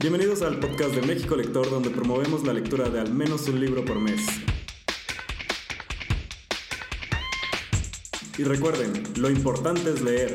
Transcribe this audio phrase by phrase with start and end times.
[0.00, 3.84] Bienvenidos al podcast de México Lector, donde promovemos la lectura de al menos un libro
[3.84, 4.22] por mes.
[8.38, 10.34] Y recuerden, lo importante es leer.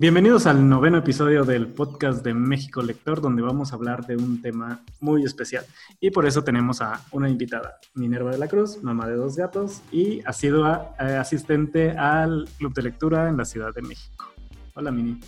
[0.00, 4.40] Bienvenidos al noveno episodio del podcast de México Lector, donde vamos a hablar de un
[4.40, 5.64] tema muy especial.
[5.98, 9.82] Y por eso tenemos a una invitada, Minerva de la Cruz, mamá de dos gatos
[9.90, 14.26] y ha sido eh, asistente al Club de Lectura en la Ciudad de México.
[14.74, 15.18] Hola, Mini.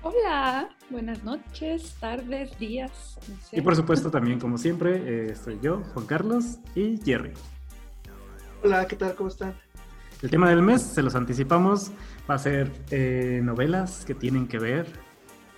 [0.00, 3.18] Hola, buenas noches, tardes, días.
[3.52, 7.34] Y por supuesto también, como siempre, eh, estoy yo, Juan Carlos y Jerry.
[8.62, 9.14] Hola, ¿qué tal?
[9.14, 9.54] ¿Cómo están?
[10.22, 11.92] El tema del mes, se los anticipamos,
[12.28, 14.86] va a ser eh, novelas que tienen que ver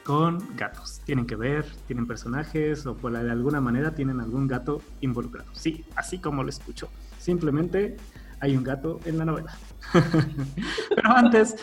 [0.04, 1.00] con gatos.
[1.04, 5.48] Tienen que ver, tienen personajes o por de alguna manera tienen algún gato involucrado.
[5.52, 6.88] Sí, así como lo escucho.
[7.18, 7.96] Simplemente
[8.40, 9.56] hay un gato en la novela.
[9.92, 11.56] Pero antes,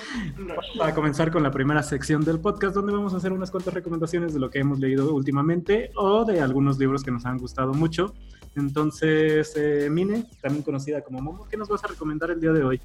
[0.78, 4.34] para comenzar con la primera sección del podcast, donde vamos a hacer unas cuantas recomendaciones
[4.34, 8.14] de lo que hemos leído últimamente o de algunos libros que nos han gustado mucho.
[8.56, 12.64] Entonces, eh, Mine, también conocida como Momo, ¿qué nos vas a recomendar el día de
[12.64, 12.82] hoy?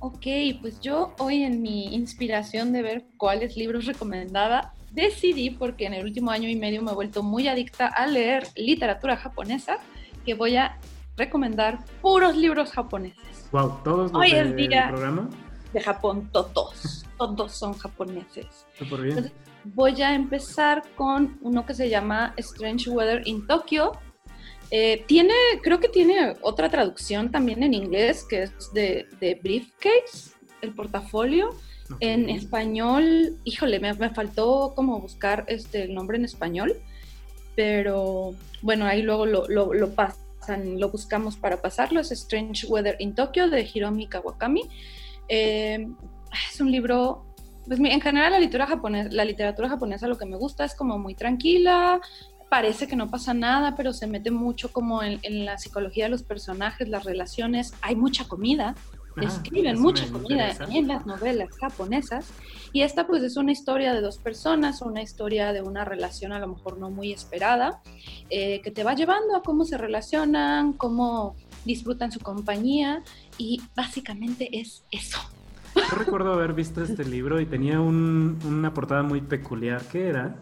[0.00, 0.26] Ok,
[0.60, 6.04] pues yo hoy en mi inspiración de ver cuáles libros recomendaba, decidí, porque en el
[6.04, 9.78] último año y medio me he vuelto muy adicta a leer literatura japonesa,
[10.24, 10.78] que voy a
[11.16, 13.48] recomendar puros libros japoneses.
[13.50, 15.28] Wow, todos los hoy del programa.
[15.72, 18.66] De Japón, todos, todos son japoneses.
[18.78, 19.32] Súper bien.
[19.64, 23.92] voy a empezar con uno que se llama Strange Weather in Tokyo,
[24.70, 29.06] eh, tiene, creo que tiene otra traducción también en inglés, que es de,
[29.42, 31.50] briefcase, el portafolio.
[32.00, 36.76] En español, híjole, me, faltó como buscar este, el nombre en español,
[37.56, 42.00] pero bueno, ahí luego lo, lo, pasan, lo buscamos para pasarlo.
[42.00, 44.68] Es Strange Weather in Tokyo de Hiromi Kawakami.
[45.28, 45.88] Eh,
[46.52, 47.24] es un libro
[47.66, 50.98] pues en general la literatura, japonesa, la literatura japonesa lo que me gusta es como
[50.98, 52.00] muy tranquila,
[52.48, 56.22] parece que no pasa nada, pero se mete mucho como en, la psicología de los
[56.22, 57.74] personajes, las relaciones.
[57.82, 58.74] Hay mucha comida,
[59.16, 62.30] ah, escriben mucha comida en las novelas japonesas.
[62.72, 66.38] Y esta pues es una historia de dos personas, una historia de una relación a
[66.38, 67.80] lo mejor no muy esperada,
[68.30, 71.34] eh, que te va llevando a cómo se relacionan, cómo
[71.64, 73.02] disfrutan su compañía
[73.36, 75.18] y básicamente es eso.
[75.74, 79.82] Yo recuerdo haber visto este libro y tenía una portada muy peculiar.
[79.82, 80.36] ¿Qué era?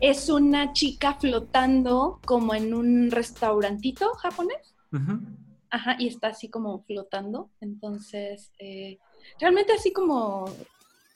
[0.00, 4.74] Es una chica flotando como en un restaurantito japonés.
[5.70, 7.50] Ajá, y está así como flotando.
[7.60, 8.98] Entonces, eh,
[9.40, 10.46] realmente así como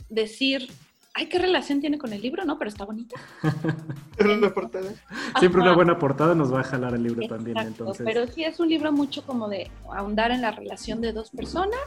[0.08, 0.68] decir,
[1.14, 2.44] ay, ¿qué relación tiene con el libro?
[2.44, 3.16] No, pero está bonita.
[4.20, 4.92] una portada.
[5.38, 8.04] Siempre una buena portada nos va a jalar el libro también, entonces.
[8.04, 11.80] Pero sí es un libro mucho como de ahondar en la relación de dos personas.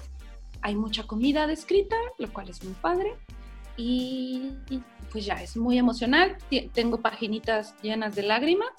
[0.62, 3.13] Hay mucha comida descrita, lo cual es muy padre.
[3.78, 4.53] Y
[5.12, 6.38] pues ya es muy emocional.
[6.74, 8.69] Tengo paginitas llenas de lágrimas.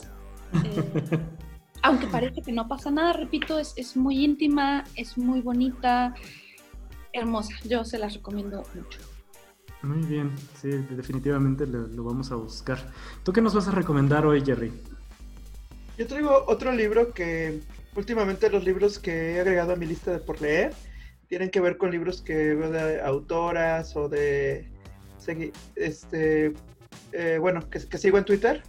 [0.52, 1.18] Eh,
[1.82, 6.14] aunque parece que no pasa nada, repito, es, es, muy íntima, es muy bonita,
[7.12, 7.54] hermosa.
[7.64, 8.98] Yo se las recomiendo mucho.
[9.82, 12.78] Muy bien, sí, definitivamente lo, lo, vamos a buscar.
[13.22, 14.72] ¿Tú qué nos vas a recomendar hoy, Jerry?
[15.96, 17.62] Yo traigo otro libro que
[17.94, 20.74] últimamente los libros que he agregado a mi lista de por leer
[21.28, 24.75] tienen que ver con libros que veo de autoras o de
[25.74, 26.52] este,
[27.12, 28.62] eh, bueno, que, sigo en Twitter.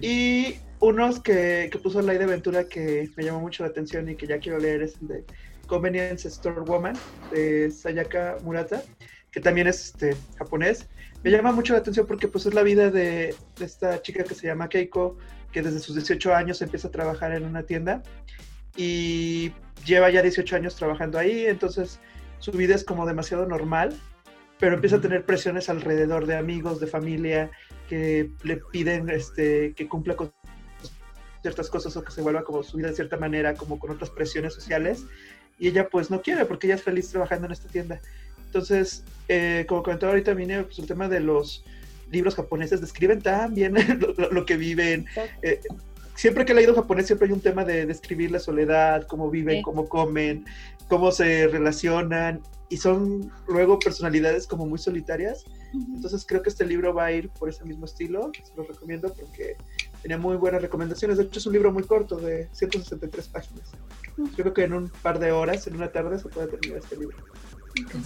[0.00, 4.26] Y unos que, que puso de Ventura que me llamó mucho la atención y que
[4.26, 5.24] ya quiero leer es el de
[5.66, 6.94] Convenience Store Woman
[7.30, 8.82] de Sayaka Murata,
[9.30, 10.88] que también es este, japonés.
[11.22, 14.34] Me llama mucho la atención porque pues es la vida de, de, esta chica que
[14.34, 15.18] se llama Keiko,
[15.52, 18.02] que desde sus 18 años empieza a trabajar en una tienda
[18.76, 19.52] y
[19.84, 22.00] lleva ya 18 años trabajando ahí, entonces
[22.38, 23.94] su vida es como demasiado normal
[24.58, 27.50] pero empieza a tener presiones alrededor de amigos, de familia,
[27.88, 30.32] que le piden este, que cumpla con
[31.42, 34.10] ciertas cosas o que se vuelva como su vida de cierta manera, como con otras
[34.10, 35.04] presiones sociales.
[35.58, 38.00] Y ella pues no quiere porque ella es feliz trabajando en esta tienda.
[38.46, 41.64] Entonces, eh, como comentaba ahorita Mine, pues el tema de los
[42.10, 43.74] libros japoneses describen tan bien
[44.30, 45.06] lo, que viven.
[45.42, 45.60] Eh,
[46.14, 49.62] siempre que he leído japonés siempre hay un tema de describir la soledad, cómo viven,
[49.62, 50.44] cómo comen,
[50.88, 55.44] cómo se relacionan y son luego personalidades como muy solitarias.
[55.72, 58.30] Entonces creo que este libro va a ir por ese mismo estilo.
[58.42, 59.56] Se lo recomiendo porque
[60.02, 61.18] tenía muy buenas recomendaciones.
[61.18, 63.72] De hecho es un libro muy corto de 163 páginas.
[64.36, 67.16] Creo que en un par de horas, en una tarde, se puede terminar este libro.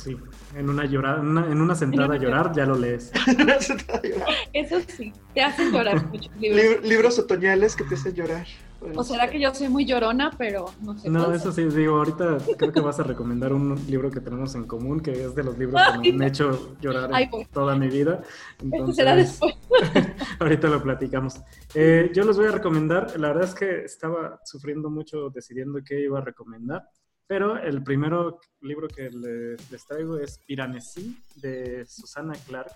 [0.02, 0.16] Sí,
[0.56, 3.12] en una llorada, en una sentada a llorar ya lo lees.
[4.54, 6.30] Eso sí, te hacen llorar mucho.
[6.38, 6.84] Libros.
[6.84, 8.46] libros otoñales que te hacen llorar.
[8.94, 11.10] O será que yo soy muy llorona, pero no sé.
[11.10, 14.66] No, eso sí, digo, ahorita creo que vas a recomendar un libro que tenemos en
[14.66, 17.10] común, que es de los libros que me han hecho llorar
[17.52, 18.22] toda mi vida.
[18.62, 19.54] Entonces, será después.
[20.40, 21.40] ahorita lo platicamos.
[21.74, 26.00] Eh, yo les voy a recomendar, la verdad es que estaba sufriendo mucho decidiendo qué
[26.00, 26.88] iba a recomendar,
[27.26, 32.72] pero el primero libro que les, traigo es Piranesi de Susana Clark.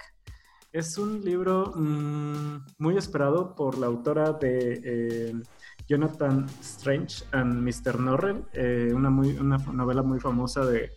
[0.71, 5.35] Es un libro mm, muy esperado por la autora de eh,
[5.89, 7.99] Jonathan Strange and Mr.
[7.99, 10.93] Norrell, eh, una, muy, una novela muy famosa de,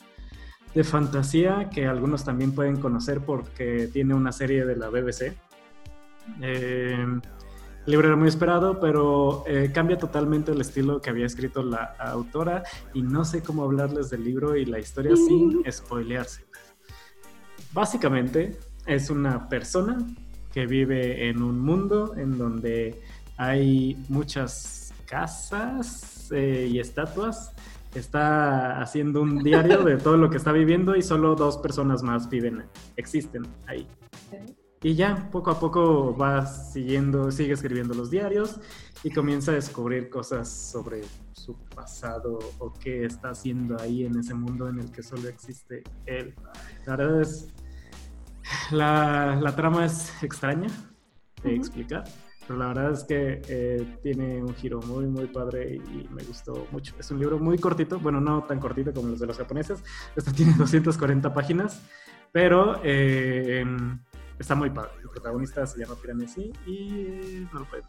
[0.74, 5.36] de, fantasía que algunos también pueden conocer porque tiene una serie de la BBC.
[6.42, 7.06] Eh,
[7.86, 12.64] el libro era muy esperado, pero cambia totalmente el estilo que había escrito la autora
[12.96, 16.46] y no sé cómo hablarles del libro y la historia sin spoilearse.
[17.74, 19.98] Básicamente, es una persona
[20.54, 23.02] que vive en un mundo en donde
[23.38, 27.54] hay muchas casas eh, y estatuas.
[27.94, 32.30] Está haciendo un diario de todo lo que está viviendo y solo dos personas más
[32.30, 32.64] viven,
[32.98, 33.88] existen ahí.
[34.84, 38.60] Y ya poco a poco va siguiendo, sigue escribiendo los diarios
[39.04, 41.02] y comienza a descubrir cosas sobre
[41.32, 45.84] su pasado o qué está haciendo ahí en ese mundo en el que solo existe
[46.06, 46.36] él.
[46.86, 47.48] La verdad es
[48.72, 50.68] la, la trama es extraña
[51.44, 52.04] de explicar,
[52.48, 56.68] pero la verdad es que eh, tiene un giro muy, muy padre y me gustó
[56.72, 56.94] mucho.
[57.00, 59.84] Es un libro muy cortito, bueno, no tan cortito como los de los japoneses,
[60.16, 61.82] este tiene 240 páginas,
[62.32, 63.66] pero eh,
[64.38, 64.92] está muy padre.
[65.02, 67.86] El protagonista se llama Piranesi y no lo pueden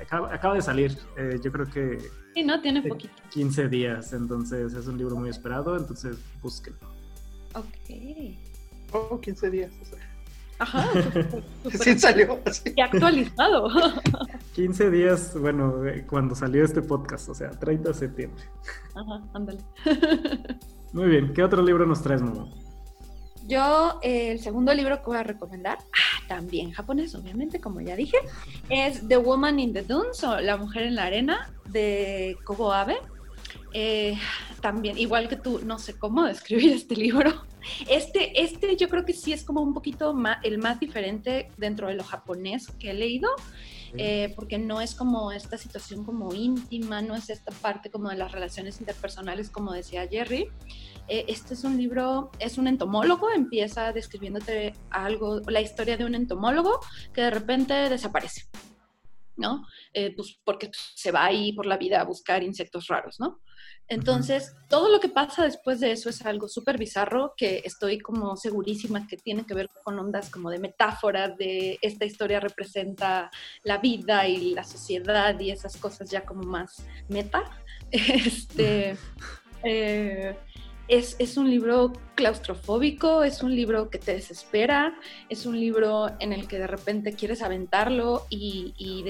[0.00, 1.98] Acaba, acaba, de salir, eh, yo creo que...
[2.32, 3.14] Sí, no, tiene poquito.
[3.30, 6.78] 15 días, entonces es un libro muy esperado, entonces búsquenlo.
[7.54, 7.66] Ok.
[8.92, 9.72] Oh, 15 días.
[10.58, 10.88] Ajá.
[11.82, 12.40] sí salió.
[12.74, 13.70] Y actualizado.
[14.54, 18.44] 15 días, bueno, cuando salió este podcast, o sea, 30 de septiembre.
[18.94, 19.60] Ajá, ándale.
[20.92, 22.48] Muy bien, ¿qué otro libro nos traes, mamá?
[23.46, 27.96] Yo, eh, el segundo libro que voy a recomendar, ah, también japonés, obviamente, como ya
[27.96, 28.18] dije,
[28.68, 32.98] es The Woman in the Dunes o La Mujer en la Arena de Kobo Abe.
[33.72, 34.16] Eh,
[34.60, 37.46] también, igual que tú, no sé cómo describir este libro.
[37.88, 41.88] Este, este yo creo que sí es como un poquito más, el más diferente dentro
[41.88, 43.28] de lo japonés que he leído,
[43.96, 48.16] eh, porque no es como esta situación como íntima, no es esta parte como de
[48.16, 50.48] las relaciones interpersonales, como decía Jerry.
[51.08, 56.14] Eh, este es un libro, es un entomólogo, empieza describiéndote algo, la historia de un
[56.14, 56.80] entomólogo
[57.12, 58.42] que de repente desaparece.
[59.40, 59.64] ¿no?
[60.16, 63.38] pues porque se va ahí por la vida a buscar insectos raros, ¿no?
[63.88, 68.36] Entonces, todo lo que pasa después de eso es algo súper bizarro que estoy como
[68.36, 73.30] segurísima que tiene que ver con ondas como de metáfora, de esta historia representa
[73.64, 77.44] la vida y la sociedad y esas cosas ya como más meta.
[77.90, 78.98] Este,
[79.64, 80.36] eh,
[80.88, 84.94] es, es, un libro claustrofóbico, es un libro que te desespera,
[85.30, 89.02] es un libro en el que de repente quieres aventarlo y, y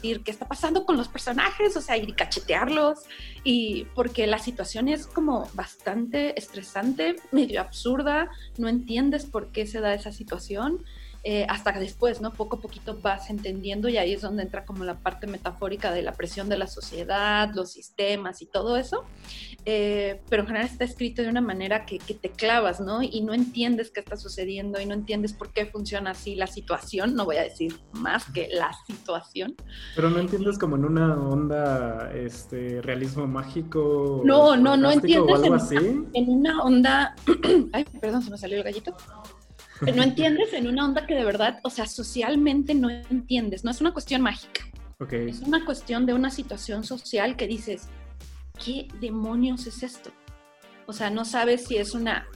[0.00, 3.00] qué está pasando con los personajes, o sea, ir y cachetearlos,
[3.44, 9.80] y porque la situación es como bastante estresante, medio absurda, no entiendes por qué se
[9.80, 10.84] da esa situación,
[11.24, 12.32] eh, hasta después, ¿no?
[12.32, 16.02] Poco a poquito vas entendiendo y ahí es donde entra como la parte metafórica de
[16.02, 19.04] la presión de la sociedad, los sistemas y todo eso.
[19.70, 23.02] Eh, pero en general está escrito de una manera que, que, te clavas, ¿no?
[23.02, 27.14] Y no entiendes qué está sucediendo y no entiendes por qué funciona así la situación,
[27.14, 29.54] no voy a decir más que la situación.
[29.94, 34.22] Pero no entiendes como en una onda, este, realismo mágico.
[34.24, 35.76] No, no, no entiendes algo en, así.
[35.76, 37.14] en una onda,
[37.74, 38.96] ay, perdón, se me salió el gallito
[39.82, 43.82] no entiendes en una onda que de verdad, o sea, socialmente no entiendes, no es
[43.82, 44.62] una cuestión mágica.
[44.98, 45.28] Okay.
[45.28, 47.88] Es una cuestión de una situación social que dices,
[48.62, 50.10] ¿qué demonios es esto?
[50.86, 52.26] O sea, no sabes si es una...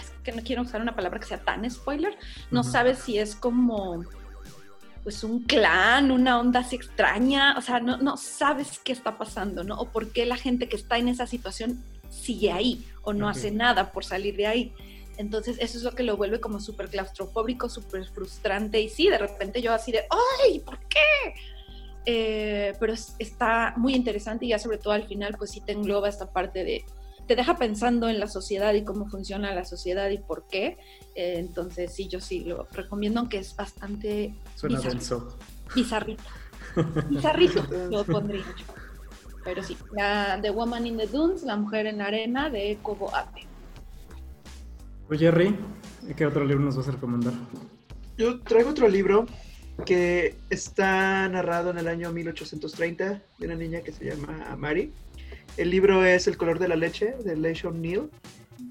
[0.00, 2.16] Es que no quiero usar una palabra que sea tan spoiler.
[2.50, 4.04] No sabes si es como
[5.02, 9.64] pues un clan, una onda así extraña, o sea, no, no sabes qué está pasando,
[9.64, 9.76] ¿no?
[9.76, 13.50] O por qué la gente que está en esa situación sigue ahí o no hace
[13.50, 14.74] nada por salir de ahí.
[15.16, 18.80] Entonces eso es lo que lo vuelve como súper claustrofóbico, súper frustrante.
[18.80, 20.04] Y sí, de repente yo así de,
[20.44, 20.60] ¡ay!
[20.60, 21.34] ¿Por qué?
[22.10, 26.08] Eh, pero está muy interesante y ya sobre todo al final pues sí te engloba
[26.08, 26.86] esta parte de,
[27.26, 30.78] te deja pensando en la sociedad y cómo funciona la sociedad y por qué.
[31.14, 34.34] Eh, entonces sí, yo sí lo recomiendo, aunque es bastante...
[34.54, 35.36] Suena denso.
[35.74, 36.22] Bizarrito.
[37.10, 38.64] Bizarrito lo pondría yo.
[39.44, 43.14] Pero sí, la The Woman in the Dunes, La Mujer en la Arena de Kobo
[43.14, 43.42] Ape.
[45.10, 45.54] Oye, Jerry,
[46.16, 47.34] ¿qué otro libro nos vas a recomendar?
[48.16, 49.26] Yo traigo otro libro
[49.84, 54.92] que está narrado en el año 1830 de una niña que se llama Mary.
[55.56, 58.10] El libro es El color de la leche de Leisha Neal.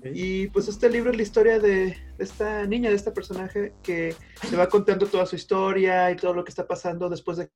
[0.04, 4.16] Y pues este libro es la historia de esta niña, de este personaje que
[4.48, 7.50] se va contando toda su historia y todo lo que está pasando después de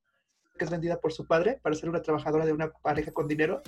[0.58, 3.62] que es vendida por su padre para ser una trabajadora de una pareja con dinero.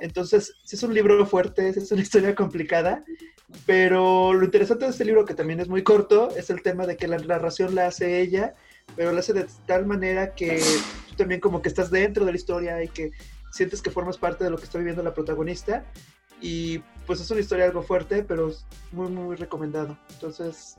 [0.00, 3.04] Entonces, sí es un libro fuerte, es una historia complicada,
[3.64, 6.96] pero lo interesante de este libro, que también es muy corto, es el tema de
[6.96, 8.54] que la narración la hace ella,
[8.94, 10.62] pero la hace de tal manera que
[11.08, 13.12] tú también como que estás dentro de la historia y que
[13.50, 15.84] sientes que formas parte de lo que está viviendo la protagonista.
[16.40, 19.96] Y pues es una historia algo fuerte, pero es muy, muy recomendado.
[20.10, 20.76] Entonces,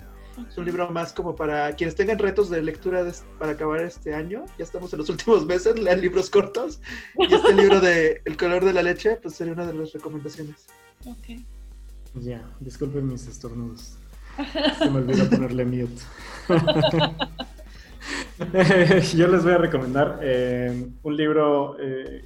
[0.47, 3.03] es un libro más como para quienes tengan retos de lectura
[3.39, 4.45] para acabar este año.
[4.57, 6.79] Ya estamos en los últimos meses, lean libros cortos.
[7.17, 10.67] Y este libro de El color de la leche, pues sería una de las recomendaciones.
[11.05, 11.41] Ok.
[12.15, 13.97] Ya, disculpen mis estornudos.
[14.77, 16.01] Se me olvidó ponerle mute.
[19.15, 22.23] Yo les voy a recomendar eh, un libro eh,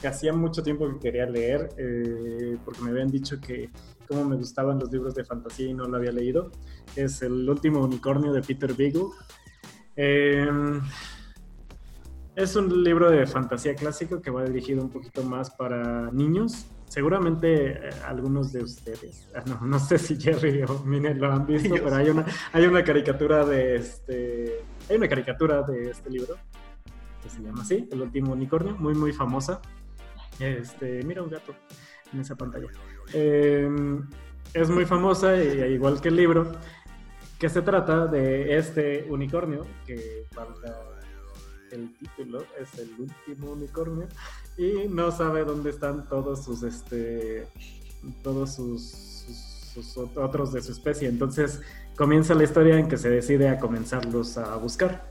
[0.00, 3.70] que hacía mucho tiempo que quería leer, eh, porque me habían dicho que
[4.08, 6.50] como me gustaban los libros de fantasía y no lo había leído.
[6.96, 9.10] Es El último unicornio de Peter Beagle.
[12.34, 16.66] es un libro de fantasía clásico que va dirigido un poquito más para niños.
[16.90, 21.72] Seguramente algunos de ustedes, ah, no, no, sé si Jerry o Mine lo han visto,
[21.84, 26.34] pero hay una, hay una caricatura de este hay una caricatura de este libro
[27.22, 29.60] que se llama así, El último unicornio, muy muy famosa.
[30.40, 31.54] Este, mira un gato
[32.12, 32.66] en esa pantalla.
[33.12, 34.08] Em,
[34.52, 36.50] es muy famosa, y, igual que el libro,
[37.38, 40.50] que se trata de este unicornio, que para
[41.72, 44.06] el título es el último unicornio,
[44.56, 47.46] y no sabe dónde están todos sus, este,
[48.22, 48.82] todos sus,
[49.72, 51.08] sus otros de su especie.
[51.08, 51.60] Entonces
[51.96, 55.10] comienza la historia en que se decide a comenzarlos a buscar.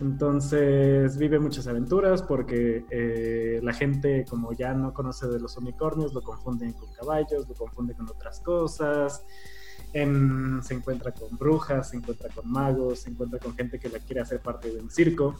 [0.00, 6.14] Entonces vive muchas aventuras porque eh, la gente como ya no conoce de los unicornios
[6.14, 9.22] lo confunden con caballos, lo confunden con otras cosas.
[9.92, 14.22] se encuentra con brujas, se encuentra con magos, se encuentra con gente que la quiere
[14.22, 15.34] hacer parte de un circo.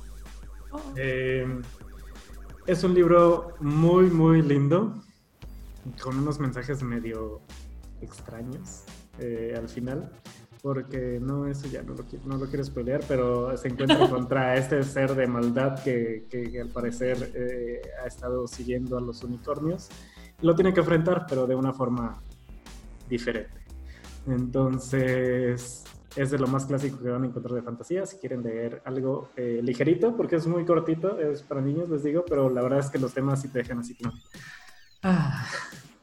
[0.96, 1.46] Eh,
[2.66, 4.94] es un libro muy, muy lindo,
[6.02, 7.40] con unos mensajes medio
[8.00, 8.84] extraños
[9.18, 10.10] eh, al final
[10.62, 14.82] porque no, eso ya no lo, no lo quiero spoilear, pero se encuentra contra este
[14.82, 19.88] ser de maldad que, que, al parecer eh, ha estado siguiendo a los unicornios.
[20.42, 22.20] Lo tiene que enfrentar, pero de una forma
[23.08, 23.60] diferente.
[24.26, 25.84] Entonces,
[26.16, 28.06] es de lo más clásico que van a encontrar de fantasía.
[28.06, 32.24] Si quieren leer algo eh, ligerito, porque es muy cortito, es para niños, les digo,
[32.26, 34.12] pero la verdad es que los temas sí te dejan así como.
[35.02, 35.46] Ah.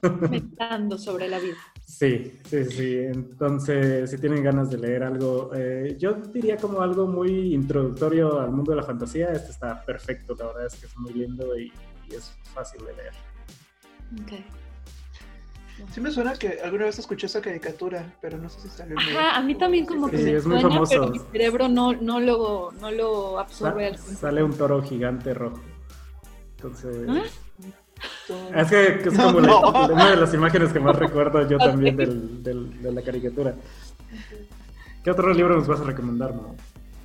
[0.22, 1.58] Meditando sobre la vida.
[1.86, 2.98] Sí, sí, sí.
[3.00, 8.52] Entonces, si tienen ganas de leer algo, eh, yo diría como algo muy introductorio al
[8.52, 11.72] mundo de la fantasía, este está perfecto, la verdad es que es muy lindo y,
[12.10, 13.14] es fácil de leer.
[14.22, 14.67] Ok.
[15.94, 18.98] Sí me suena que alguna vez escuché esa caricatura, pero no sé si salió.
[18.98, 20.90] Ajá, a mí también como que sí, me es muy famoso.
[20.90, 23.98] pero mi cerebro no, no, lo, no lo absorbe.
[23.98, 25.62] sale un toro gigante rojo.
[26.56, 27.08] Entonces...
[27.08, 27.24] ¿Ah?
[28.56, 29.38] Es que es como
[29.94, 33.56] una de las imágenes que más recuerdo yo también del, de la caricatura.
[35.04, 36.34] ¿Qué otro libro nos vas a recomendar,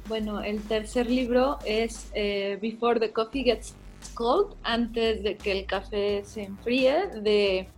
[0.08, 3.74] Bueno, el tercer libro es eh, Before the Coffee Gets
[4.14, 7.68] Cold, antes de que el café se enfríe, de...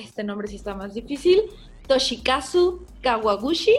[0.00, 1.42] este nombre sí está más difícil.
[1.86, 3.74] Toshikazu Kawaguchi.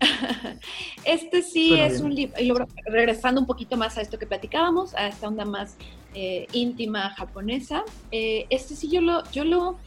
[1.04, 5.28] este sí es un libro, regresando un poquito más a esto que platicábamos, a esta
[5.28, 5.76] onda más
[6.14, 7.84] eh, íntima japonesa.
[8.10, 9.78] Eh, este sí yo lo, yo lo,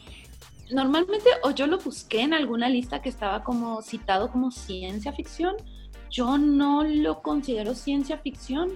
[0.72, 5.55] normalmente o yo lo busqué en alguna lista que estaba como citado como ciencia ficción.
[6.10, 8.72] Yo no lo considero ciencia ficción,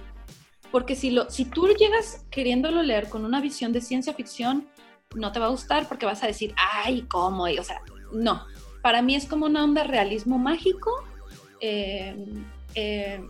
[0.70, 4.68] porque si, lo, si tú llegas queriéndolo leer con una visión de ciencia ficción,
[5.14, 7.44] no te va a gustar porque vas a decir, ay, ¿cómo?
[7.44, 8.44] o sea, no.
[8.82, 10.90] Para mí es como una onda realismo mágico.
[11.60, 12.16] Eh,
[12.74, 13.20] eh,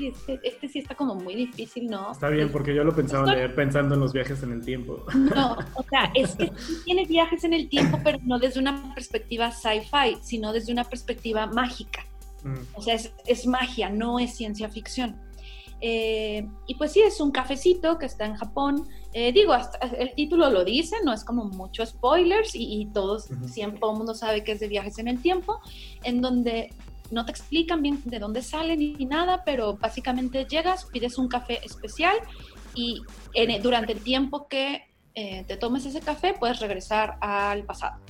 [0.00, 2.12] este, este, sí está como muy difícil, ¿no?
[2.12, 5.04] Está bien, porque yo lo pensaba leer pensando en los viajes en el tiempo.
[5.14, 6.52] No, o sea, es que
[6.84, 11.46] tiene viajes en el tiempo, pero no desde una perspectiva sci-fi, sino desde una perspectiva
[11.46, 12.06] mágica.
[12.44, 12.58] Mm.
[12.74, 12.94] O sea,
[13.26, 15.16] es, magia, no es ciencia ficción.
[15.80, 18.88] Eh, y pues sí, es un cafecito que está en Japón.
[19.12, 23.80] Eh, digo, hasta el título lo dice, no es como mucho spoilers y, todos, siempre
[23.80, 25.60] todo el mundo sabe que es de viajes en el tiempo,
[26.02, 26.72] en donde
[27.10, 31.60] no te explican bien de dónde salen ni nada, pero básicamente llegas, pides un café
[31.64, 32.16] especial
[32.74, 33.02] y
[33.62, 34.82] durante el tiempo que
[35.14, 38.00] eh, te tomes ese café puedes regresar al pasado.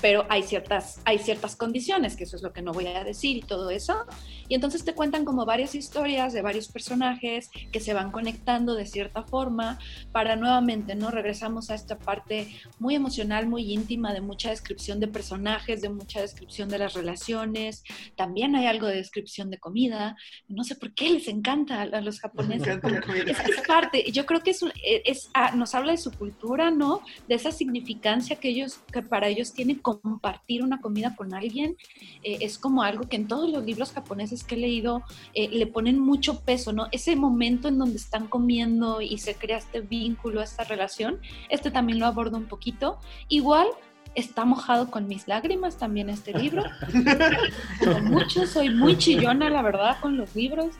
[0.00, 3.36] Pero hay ciertas, hay ciertas condiciones, que eso es lo que no voy a decir
[3.36, 4.04] y todo eso.
[4.48, 8.86] Y entonces te cuentan como varias historias de varios personajes que se van conectando de
[8.86, 9.78] cierta forma
[10.12, 11.10] para nuevamente, ¿no?
[11.10, 16.20] Regresamos a esta parte muy emocional, muy íntima, de mucha descripción de personajes, de mucha
[16.20, 17.84] descripción de las relaciones.
[18.16, 20.16] También hay algo de descripción de comida.
[20.48, 22.78] No sé por qué les encanta a los japoneses.
[23.28, 27.02] Es, es, parte, yo creo que es, es, ah, nos habla de su cultura, ¿no?
[27.26, 31.76] De esa significancia que ellos, que para ellos tiene compartir una comida con alguien.
[32.22, 35.02] Eh, es como algo que en todos los libros japoneses que he leído
[35.34, 36.88] eh, le ponen mucho peso, ¿no?
[36.92, 41.98] Ese momento en donde están comiendo y se crea este vínculo, esta relación, este también
[41.98, 42.98] lo abordo un poquito.
[43.28, 43.68] Igual
[44.14, 46.64] está mojado con mis lágrimas también este libro.
[48.02, 50.74] mucho, soy muy chillona, la verdad, con los libros.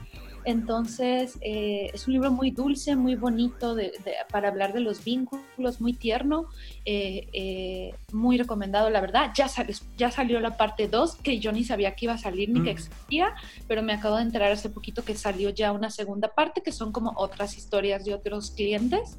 [0.49, 3.77] Entonces, eh, es un libro muy dulce, muy bonito
[4.31, 6.47] para hablar de los vínculos, muy tierno,
[6.87, 9.31] eh, eh, muy recomendado, la verdad.
[9.37, 9.47] Ya,
[9.99, 12.71] ya salió la parte 2, que yo ni sabía que iba a salir ni que
[12.71, 12.77] mm.
[12.79, 13.35] existía,
[13.67, 16.93] pero me acabo de enterar hace poquito que salió ya una segunda parte, que son
[16.93, 19.19] como otras historias de otros clientes.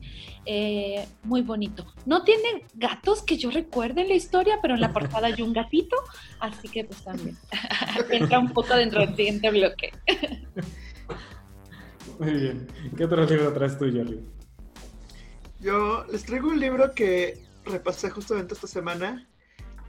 [1.21, 1.85] muy bonito.
[2.07, 5.53] No tiene gatos que yo recuerde en la historia, pero en la portada hay un
[5.53, 5.95] gatito,
[6.39, 7.37] así que pues también
[8.09, 9.91] entra un poco dentro del siguiente bloque.
[12.19, 12.67] Muy bien.
[12.97, 14.19] ¿Qué otro libro traes tú, Jerry?
[15.61, 19.27] Yo les traigo un libro que repasé justamente esta semana,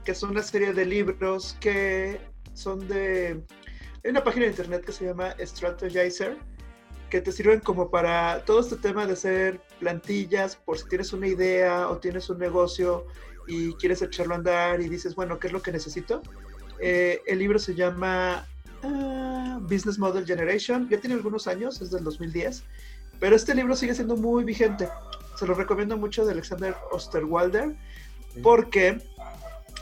[0.05, 2.21] que es una serie de libros que
[2.55, 3.43] son de...
[4.05, 6.37] Hay una página de internet que se llama Strategizer,
[7.11, 11.27] que te sirven como para todo este tema de hacer plantillas, por si tienes una
[11.27, 13.07] idea o tienes un negocio
[13.49, 16.23] y quieres echarlo a andar y dices, bueno, ¿qué es lo que necesito?
[16.79, 18.47] Eh, el libro se llama
[18.83, 20.89] Ah, Business Model Generation.
[20.89, 22.63] Ya tiene algunos años, es del 2010,
[23.19, 24.89] pero este libro sigue siendo muy vigente.
[25.37, 27.77] Se lo recomiendo mucho de Alexander Osterwalder
[28.43, 28.99] porque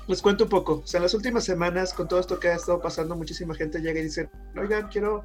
[0.07, 0.83] les cuento un poco.
[0.85, 3.81] O sea, en las últimas semanas, con todo esto que ha estado pasando, muchísima gente
[3.81, 5.25] llega y dice, oigan, quiero,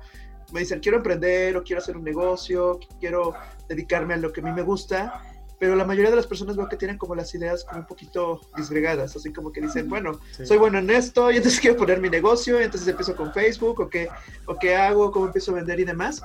[0.52, 3.34] me dicen, quiero emprender o quiero hacer un negocio, quiero
[3.70, 6.68] dedicarme a lo que a mí me gusta pero la mayoría de las personas veo
[6.68, 10.58] que tienen como las ideas como un poquito disgregadas, así como que dicen, bueno, soy
[10.58, 13.90] bueno en esto, y entonces quiero poner mi negocio, y entonces empiezo con Facebook, o
[13.90, 14.10] qué,
[14.46, 16.22] o qué hago, cómo empiezo a vender y demás.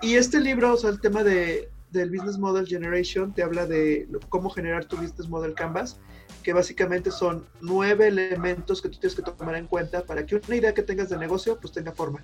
[0.00, 4.08] Y este libro, o sea, el tema de, del Business Model Generation, te habla de
[4.28, 5.98] cómo generar tu Business Model Canvas,
[6.42, 10.56] que básicamente son nueve elementos que tú tienes que tomar en cuenta para que una
[10.56, 12.20] idea que tengas de negocio, pues tenga forma.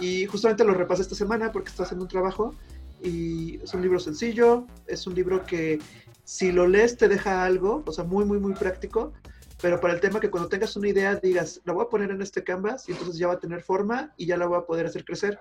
[0.00, 2.54] Y justamente lo repasé esta semana porque estoy haciendo un trabajo
[3.02, 5.78] y es un libro sencillo, es un libro que
[6.24, 9.12] si lo lees te deja algo, o sea, muy, muy, muy práctico,
[9.60, 12.22] pero para el tema que cuando tengas una idea digas, la voy a poner en
[12.22, 14.86] este canvas y entonces ya va a tener forma y ya la voy a poder
[14.86, 15.38] hacer crecer.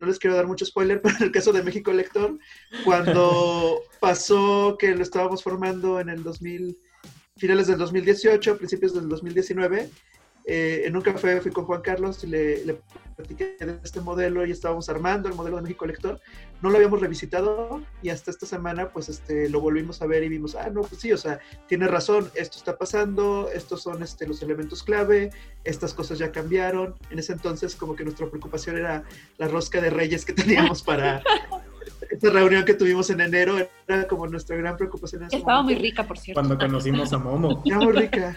[0.00, 2.38] No les quiero dar mucho spoiler, pero en el caso de México Lector,
[2.84, 6.78] cuando pasó que lo estábamos formando en el 2000,
[7.36, 9.90] finales del 2018, principios del 2019,
[10.44, 12.80] eh, en un café fui con Juan Carlos y le, le
[13.16, 16.20] platiqué de este modelo y estábamos armando el modelo de México Lector.
[16.60, 20.28] No lo habíamos revisitado y hasta esta semana pues este, lo volvimos a ver y
[20.28, 24.26] vimos, ah, no, pues sí, o sea, tiene razón, esto está pasando, estos son este,
[24.26, 25.30] los elementos clave,
[25.64, 26.94] estas cosas ya cambiaron.
[27.10, 29.04] En ese entonces como que nuestra preocupación era
[29.38, 31.22] la rosca de reyes que teníamos para...
[32.10, 33.56] Esta reunión que tuvimos en enero
[33.88, 35.24] era como nuestra gran preocupación.
[35.30, 36.40] Estaba muy rica, por cierto.
[36.40, 37.62] Cuando conocimos a Momo.
[37.64, 38.36] Estaba muy rica.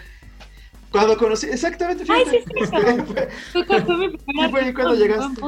[0.90, 2.04] Cuando conocí, exactamente.
[2.08, 3.62] Ay, sí, sí, sí.
[3.64, 5.40] fue, fue cuando llegaste.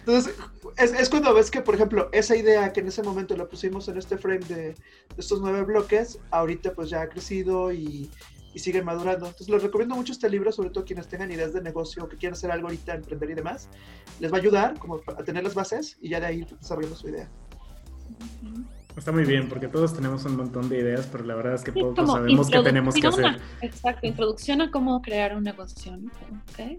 [0.00, 0.34] Entonces,
[0.76, 3.88] es, es, cuando ves que, por ejemplo, esa idea que en ese momento la pusimos
[3.88, 4.76] en este frame de, de
[5.18, 8.10] estos nueve bloques, ahorita pues ya ha crecido y,
[8.54, 9.26] y, sigue madurando.
[9.26, 12.34] Entonces, les recomiendo mucho este libro, sobre todo quienes tengan ideas de negocio, que quieran
[12.34, 13.68] hacer algo ahorita, emprender y demás.
[14.18, 17.08] Les va a ayudar como a tener las bases y ya de ahí desarrollando su
[17.08, 17.28] idea.
[18.96, 21.72] Está muy bien, porque todos tenemos un montón de ideas, pero la verdad es que
[21.72, 23.40] pocos sabemos qué tenemos que hacer.
[23.60, 25.98] Exacto, introducción a cómo crear un negocio.
[26.52, 26.78] ¿okay?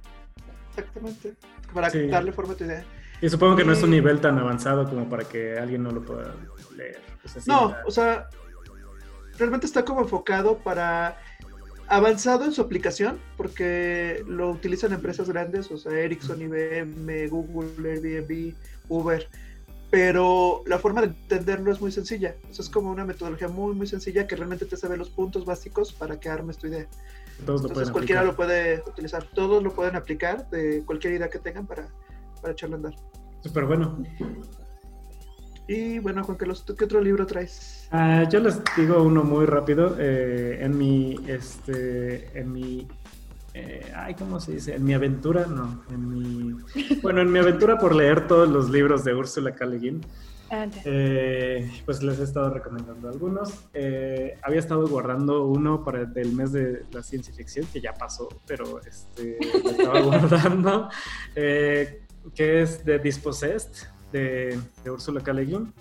[0.70, 1.34] Exactamente,
[1.74, 2.86] para darle forma a tu idea.
[3.22, 6.04] Y supongo que no es un nivel tan avanzado como para que alguien no lo
[6.04, 6.36] pueda
[6.76, 7.02] leer.
[7.48, 8.28] no, o sea,
[9.38, 11.18] realmente está como enfocado para
[11.88, 18.54] avanzado en su aplicación, porque lo utilizan empresas grandes, o sea, Ericsson, IBM, Google, Airbnb,
[18.90, 19.28] Uber
[19.90, 22.36] pero la forma de entenderlo es muy sencilla.
[22.50, 25.94] Eso es como una metodología muy, muy sencilla que realmente te sabe los puntos básicos
[25.94, 26.88] para que armes tu idea.
[27.40, 31.88] Entonces cualquiera lo puede utilizar, todos lo pueden aplicar de cualquier idea que tengan para,
[32.42, 32.96] para echarlo a andar.
[33.42, 34.04] Súper bueno.
[35.68, 37.88] Y bueno, Juan Carlos, ¿tú qué otro libro traes?
[37.92, 39.96] Ah, yo les digo uno muy rápido.
[40.00, 42.88] Eh, en mi, este, en mi
[43.58, 44.76] eh, ay, ¿cómo se dice?
[44.76, 46.58] En mi aventura, no, en mi,
[47.02, 49.66] bueno, en mi aventura por leer todos los libros de Úrsula K.
[50.84, 53.66] Eh, pues les he estado recomendando algunos.
[53.74, 58.28] Eh, había estado guardando uno para el mes de la ciencia ficción, que ya pasó,
[58.46, 60.90] pero este, lo estaba guardando,
[61.34, 65.32] que es The Dispossessed, de, de Ursula K.
[65.32, 65.74] Le Guin.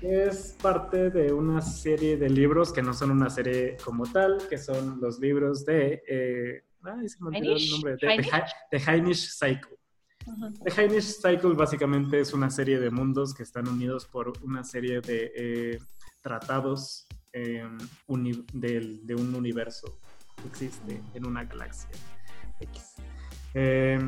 [0.00, 4.38] que Es parte de una serie de libros que no son una serie como tal,
[4.48, 6.02] que son los libros de...
[6.08, 7.96] eh, ay, se me olvidó el nombre.
[8.00, 9.78] De, de, Cycle.
[10.64, 15.00] The Heinisch Cycle básicamente es una serie de mundos que están unidos por una serie
[15.00, 15.78] de eh,
[16.20, 17.64] tratados eh,
[18.52, 19.98] del- de un universo
[20.42, 21.88] que existe en una galaxia
[22.60, 22.96] X.
[23.54, 23.98] Eh,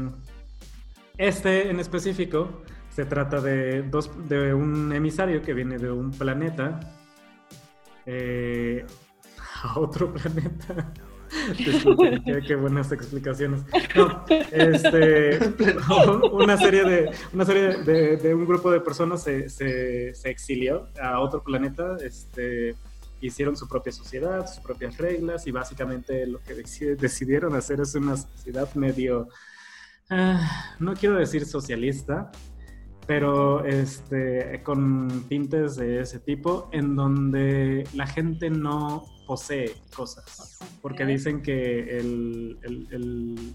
[1.16, 6.80] este en específico se trata de, dos, de un emisario que viene de un planeta
[8.06, 8.84] eh,
[9.62, 10.92] a otro planeta.
[11.58, 13.62] Disculpen, qué, qué buenas explicaciones.
[13.96, 15.38] No, este,
[16.32, 20.88] una serie de, una serie de, de un grupo de personas se, se, se exilió
[21.00, 22.74] a otro planeta, este,
[23.20, 27.94] hicieron su propia sociedad, sus propias reglas y básicamente lo que deci- decidieron hacer es
[27.94, 29.28] una sociedad medio,
[30.10, 32.30] ah, no quiero decir socialista,
[33.06, 41.06] pero este, con tintes de ese tipo, en donde la gente no posee cosas, porque
[41.06, 43.54] dicen que el, el- el-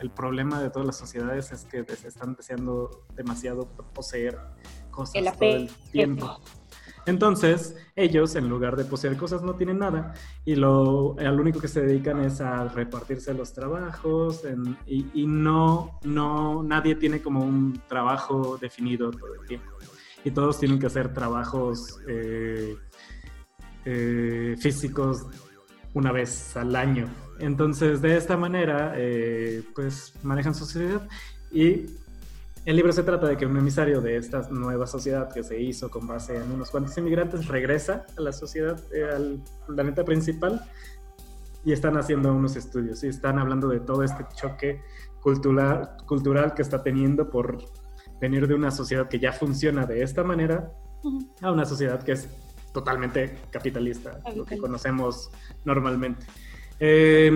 [0.00, 4.36] el problema de todas las sociedades es que están deseando demasiado poseer
[4.90, 6.40] cosas El todo el tiempo.
[7.06, 10.12] Entonces, ellos, en lugar de poseer cosas, no tienen nada
[10.44, 15.26] y lo, al único que se dedican es a repartirse los trabajos en- y, y
[15.28, 19.70] no, no, nadie tiene como un trabajo definido todo el tiempo.
[20.24, 22.74] Y todos tienen que hacer trabajos eh,
[23.88, 25.26] eh, físicos
[25.94, 27.08] una vez al año.
[27.38, 31.08] Entonces, de esta manera, eh, pues manejan su sociedad.
[31.52, 31.86] Y
[32.64, 35.88] el libro se trata de que un emisario de esta nueva sociedad que se hizo
[35.88, 40.60] con base en unos cuantos inmigrantes regresa a la sociedad, eh, al planeta principal
[41.64, 43.04] y están haciendo unos estudios.
[43.04, 44.82] Y están hablando de todo este choque
[45.20, 47.58] cultural, cultural que está teniendo por
[48.20, 50.72] venir de una sociedad que ya funciona de esta manera
[51.40, 52.28] a una sociedad que es
[52.80, 55.30] totalmente capitalista, lo que conocemos
[55.64, 56.26] normalmente.
[56.78, 57.32] Eh,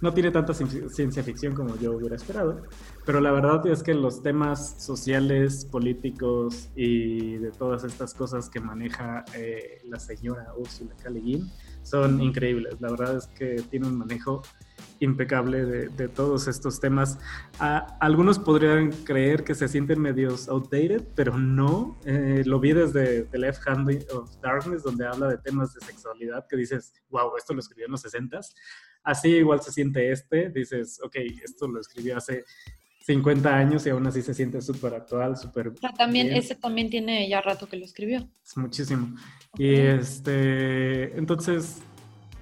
[0.00, 2.64] no tiene tanta cien- ciencia ficción como yo hubiera esperado,
[3.06, 8.60] pero la verdad es que los temas sociales, políticos y de todas estas cosas que
[8.60, 11.10] maneja eh, la señora Ursula K.
[11.82, 12.80] Son increíbles.
[12.80, 14.42] La verdad es que tiene un manejo
[15.00, 17.18] impecable de, de todos estos temas.
[17.58, 21.98] A- algunos podrían creer que se sienten medios outdated, pero no.
[22.04, 26.46] Eh, lo vi desde The Left Hand of Darkness, donde habla de temas de sexualidad,
[26.48, 28.54] que dices, wow, esto lo escribió en los 60s.
[29.02, 32.44] Así igual se siente este, dices, ok, esto lo escribió hace
[33.00, 35.68] 50 años y aún así se siente súper actual, súper...
[35.68, 36.38] O sea, también, bien.
[36.38, 38.26] ese también tiene ya rato que lo escribió.
[38.42, 39.14] Es muchísimo.
[39.58, 41.82] Y este, entonces,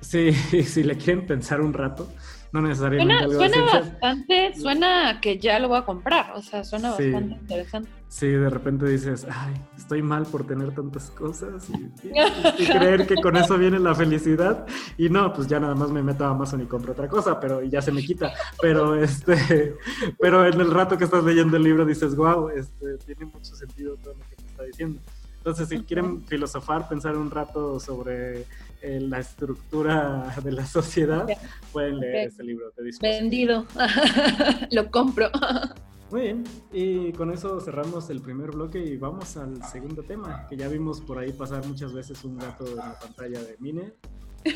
[0.03, 0.33] sí,
[0.65, 2.07] si le quieren pensar un rato,
[2.53, 6.33] no necesariamente Suena, algo suena ciencia- bastante, suena a que ya lo voy a comprar,
[6.37, 7.11] o sea, suena Sí.
[7.11, 7.91] bastante interesante.
[8.09, 11.73] Sí, de repente dices, ay, estoy mal por tener tantas cosas y,
[12.09, 14.67] y- y creer que con eso viene la felicidad.
[14.99, 17.62] Y no, pues ya nada más me meto a Amazon y compro otra cosa, pero
[17.62, 18.31] ya se me quita.
[18.61, 19.77] Pero este,
[20.21, 23.97] pero en el rato que estás leyendo el libro dices, wow, este, tiene mucho sentido
[23.97, 25.01] todo lo que me está diciendo.
[25.38, 28.45] Entonces, si quieren filosofar, pensar un rato sobre
[28.83, 31.38] eh, la estructura de la sociedad, Ok.
[31.73, 32.33] pueden leer Ok.
[32.33, 32.71] este libro.
[32.73, 32.83] Te.
[33.01, 33.66] Vendido.
[34.71, 35.31] lo compro.
[36.11, 40.57] Muy bien, y con eso cerramos el primer bloque y vamos al segundo tema, que
[40.59, 43.95] ya vimos por ahí pasar muchas veces un gato en la pantalla de Mine,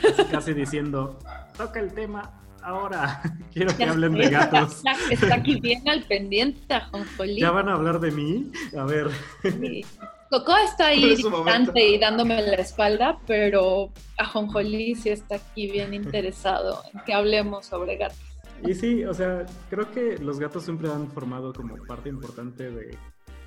[0.03, 1.19] casi, casi diciendo,
[1.57, 3.23] toca el tema ahora,
[3.55, 4.77] quiero que Ya hablen de gatos.
[4.85, 7.41] Está, está aquí bien al pendiente, Ajonjolí.
[7.41, 8.51] ¿Ya van a hablar de mí?
[8.77, 9.09] A ver,
[9.43, 9.83] Sí.
[10.31, 16.83] Coco está ahí distante y dándome la espalda, pero Ajonjolí sí está aquí bien interesado
[16.93, 18.19] en que hablemos sobre gatos.
[18.67, 22.99] y sí, o sea, creo que los gatos siempre han formado como parte importante de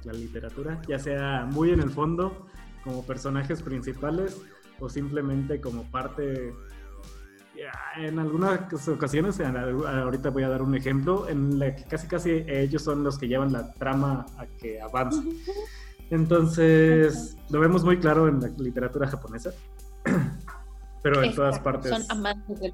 [0.04, 2.48] la literatura, ya sea muy en el fondo,
[2.84, 4.42] como personajes principales,
[4.80, 6.54] o simplemente como parte
[7.98, 12.82] En algunas ocasiones, ahorita voy a dar un ejemplo, en la que casi casi ellos
[12.84, 15.22] son los que llevan la trama a que avance.
[16.10, 19.52] Entonces, lo vemos muy claro en la literatura japonesa,
[21.04, 22.74] pero en todas partes, Son amantes del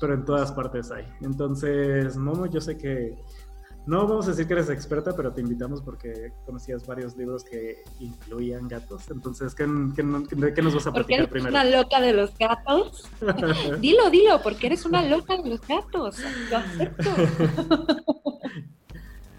[0.00, 1.04] pero en todas partes hay.
[1.20, 3.16] Entonces, Momo, yo sé que
[3.86, 7.82] no vamos a decir que eres experta, pero te invitamos porque conocías varios libros que
[8.00, 9.10] incluían gatos.
[9.10, 11.54] Entonces, ¿qué, qué, de qué nos vas a platicar eres primero?
[11.54, 13.08] una loca de los gatos.
[13.80, 16.18] Dilo, dilo, porque eres una loca de los gatos.
[16.50, 17.10] Lo acepto.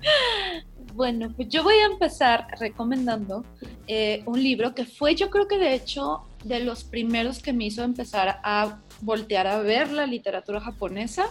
[0.99, 3.45] bueno, pues yo voy a empezar recomendando
[3.87, 7.67] eh, un libro que fue, yo creo que de hecho, de los primeros que me
[7.67, 11.27] hizo empezar a voltear a ver la literatura japonesa.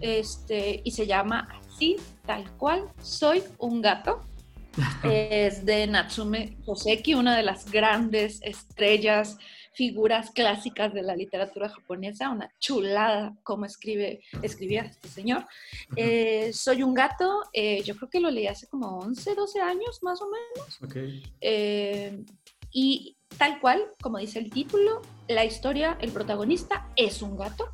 [0.00, 1.94] este, y se llama así,
[2.26, 4.20] tal cual, Soy un gato.
[5.04, 9.38] es de Natsume Hoseki, una de las grandes estrellas
[9.78, 15.46] figuras clásicas de la literatura japonesa, una chulada como escribe, escribía este señor.
[15.94, 20.02] Eh, soy un gato, eh, yo creo que lo leí hace como 11, 12 años
[20.02, 20.80] más o menos.
[21.40, 22.24] Eh,
[22.72, 27.68] y tal cual, como dice el título, la historia, el protagonista es un gato.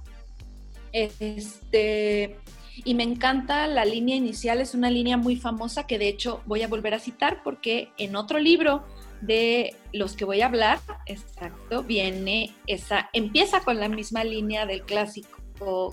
[0.92, 2.36] Este,
[2.84, 6.60] y me encanta la línea inicial, es una línea muy famosa que de hecho voy
[6.60, 8.84] a volver a citar porque en otro libro
[9.26, 14.82] de los que voy a hablar, exacto, viene esa, empieza con la misma línea del
[14.82, 15.44] clásico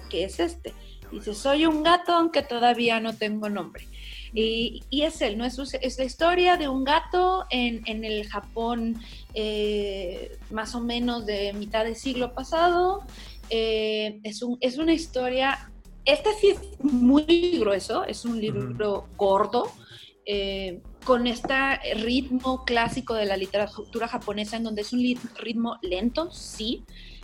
[0.10, 0.74] que es este.
[1.12, 3.88] Dice, soy un gato aunque todavía no tengo nombre.
[4.34, 5.44] Y, es él, ¿no?
[5.44, 8.98] Es, es, la historia de un gato en, en el Japón
[9.34, 13.04] eh, más o menos de mitad del siglo pasado.
[13.50, 15.70] Eh, es, un, es una historia,
[16.06, 19.70] este sí es muy grueso, es un libro gordo,
[20.26, 21.54] eh, con este
[21.96, 25.04] ritmo clásico de la literatura japonesa, en donde es un
[25.38, 26.84] ritmo lento, sí.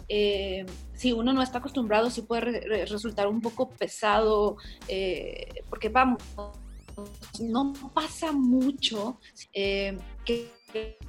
[0.09, 6.23] Eh, si uno no está acostumbrado, sí puede resultar un poco pesado, eh, porque vamos,
[7.39, 9.19] no pasa mucho
[9.53, 10.49] que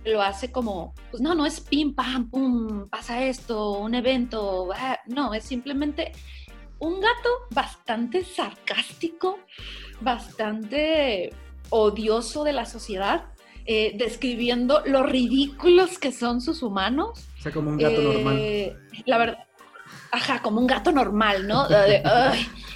[0.04, 4.98] lo hace como, pues no, no es pim, pam, pum, pasa esto, un evento, ah,
[5.06, 6.12] no, es simplemente
[6.78, 9.38] un gato bastante sarcástico,
[10.00, 11.30] bastante
[11.70, 13.24] odioso de la sociedad,
[13.66, 17.26] eh, describiendo lo ridículos que son sus humanos.
[17.38, 18.36] O sea, como un gato normal.
[18.38, 18.76] Eh,
[19.06, 19.48] la verdad,
[20.10, 21.66] ajá, como un gato normal, ¿no?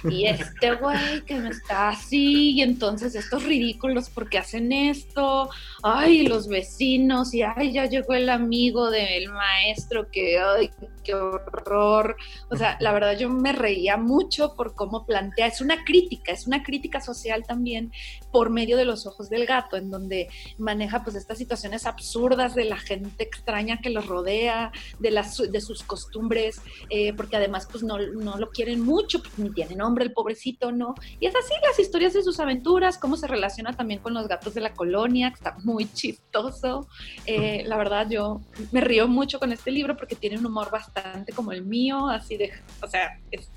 [0.09, 5.49] y este güey que no está así, y entonces estos ridículos porque hacen esto,
[5.81, 10.69] ay, los vecinos, y ay, ya llegó el amigo del maestro, que, ay,
[11.03, 12.15] qué horror.
[12.49, 16.47] O sea, la verdad yo me reía mucho por cómo plantea, es una crítica, es
[16.47, 17.91] una crítica social también
[18.31, 22.65] por medio de los ojos del gato, en donde maneja pues estas situaciones absurdas de
[22.65, 27.83] la gente extraña que los rodea, de, las, de sus costumbres, eh, porque además pues
[27.83, 30.95] no, no lo quieren mucho, ni tiene nombre el pobrecito, ¿no?
[31.19, 34.53] Y es así las historias de sus aventuras, cómo se relaciona también con los gatos
[34.53, 36.87] de la colonia, que está muy chistoso.
[37.25, 40.92] Eh, la verdad yo me río mucho con este libro porque tiene un humor bastante
[41.35, 42.51] como el mío, así de,
[42.81, 43.49] o sea, es,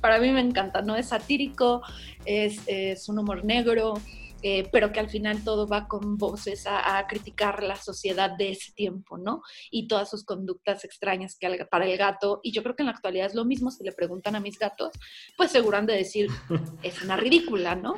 [0.00, 0.96] para mí me encanta, ¿no?
[0.96, 1.82] Es satírico,
[2.24, 4.00] es, es un humor negro,
[4.42, 8.72] eh, pero que al final todo va con voces a, criticar la sociedad de ese
[8.72, 9.42] tiempo, ¿no?
[9.70, 12.92] Y todas sus conductas extrañas que para el gato, y yo creo que en la
[12.92, 14.92] actualidad es lo mismo, si le preguntan a mis gatos,
[15.36, 16.28] pues seguro han de decir,
[16.82, 17.94] es una ridícula, ¿no?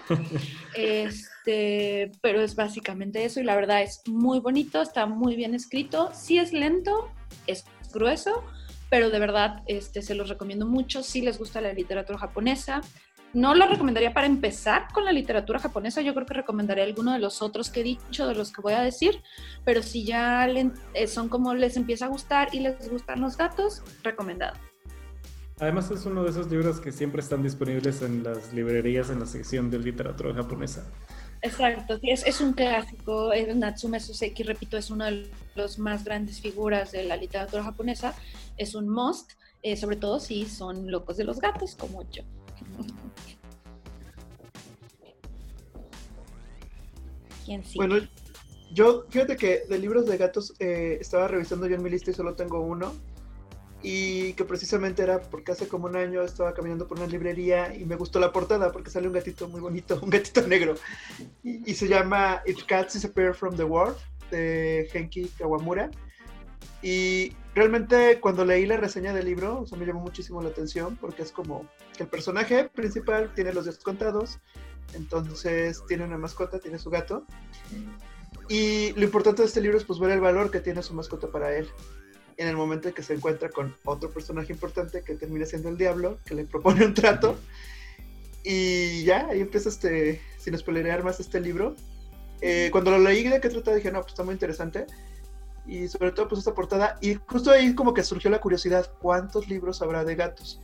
[0.74, 6.10] Este, pero es básicamente eso y la verdad es muy bonito, está muy bien escrito,
[6.14, 7.10] sí es lento,
[7.46, 8.44] es grueso,
[8.90, 12.82] pero de verdad este, se los recomiendo mucho si les gusta la literatura japonesa.
[13.32, 17.20] No lo recomendaría para empezar con la literatura japonesa, yo creo que recomendaría alguno de
[17.20, 19.22] los otros que he dicho, de los que voy a decir,
[19.64, 23.82] pero si ya eh, son como les empieza a gustar y les gustan los gatos,
[24.02, 24.58] recomendado.
[25.60, 29.26] Además es uno de esos libros que siempre están disponibles en las librerías en la
[29.26, 30.90] sección de literatura japonesa.
[31.42, 33.30] Exacto, es, es un clásico.
[33.54, 38.14] Natsume Soseki, repito, es una de las más grandes figuras de la literatura japonesa.
[38.56, 42.22] Es un must, eh, sobre todo si son locos de los gatos, como yo.
[47.46, 47.78] ¿Quién sí?
[47.78, 47.96] Bueno,
[48.72, 52.14] yo, fíjate que de libros de gatos eh, estaba revisando yo en mi lista y
[52.14, 52.92] solo tengo uno
[53.82, 57.84] y que precisamente era porque hace como un año estaba caminando por una librería y
[57.84, 60.74] me gustó la portada porque sale un gatito muy bonito, un gatito negro.
[61.42, 63.96] Y, se llama If Cats Disappear from the World
[64.30, 65.90] de Genki Kawamura.
[66.82, 71.32] Y realmente cuando leí la reseña del libro me llamó muchísimo la atención porque es
[71.32, 74.40] como que el personaje principal tiene los días contados
[74.94, 77.24] entonces tiene una mascota, tiene su gato.
[78.48, 81.28] Y lo importante de este libro es pues ver el valor que tiene su mascota
[81.28, 81.68] para él
[82.40, 85.76] en el momento en que se encuentra con otro personaje importante que termina siendo el
[85.76, 87.36] diablo, que le propone un trato.
[88.42, 91.76] Y ya, ahí empieza este, sin spoilerear más este libro.
[92.40, 94.86] Eh, cuando lo leí de qué trata, dije, no, pues está muy interesante.
[95.66, 96.96] Y sobre todo, pues esta portada.
[97.02, 100.62] Y justo ahí como que surgió la curiosidad, ¿cuántos libros habrá de gatos?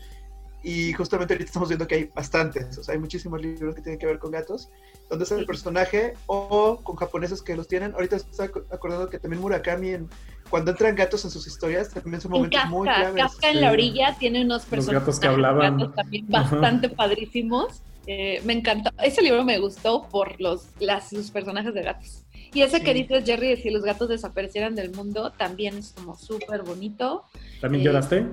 [0.69, 4.01] Y justamente ahorita estamos viendo que hay bastantes, o sea, hay muchísimos libros que tienen
[4.01, 4.69] que ver con gatos,
[5.09, 7.93] donde es el personaje o con japoneses que los tienen.
[7.93, 10.09] Ahorita estoy acordando que también Murakami, en,
[10.51, 13.23] cuando entran gatos en sus historias, también son momentos Kafka, muy claves.
[13.23, 15.95] Kafka en la orilla tiene unos personajes gatos que hablaban.
[15.95, 17.81] también bastante padrísimos.
[18.09, 18.91] Eh, me encantó.
[19.01, 22.25] Ese libro me gustó por los, las, los personajes de gatos.
[22.53, 26.17] Y ese que dices, Jerry, de si los gatos desaparecieran del mundo, también es como
[26.17, 27.23] súper bonito.
[27.61, 28.27] ¿También eh, lloraste?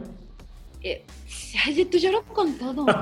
[0.84, 1.04] Eh,
[1.65, 2.86] ay, tú lloras con todo.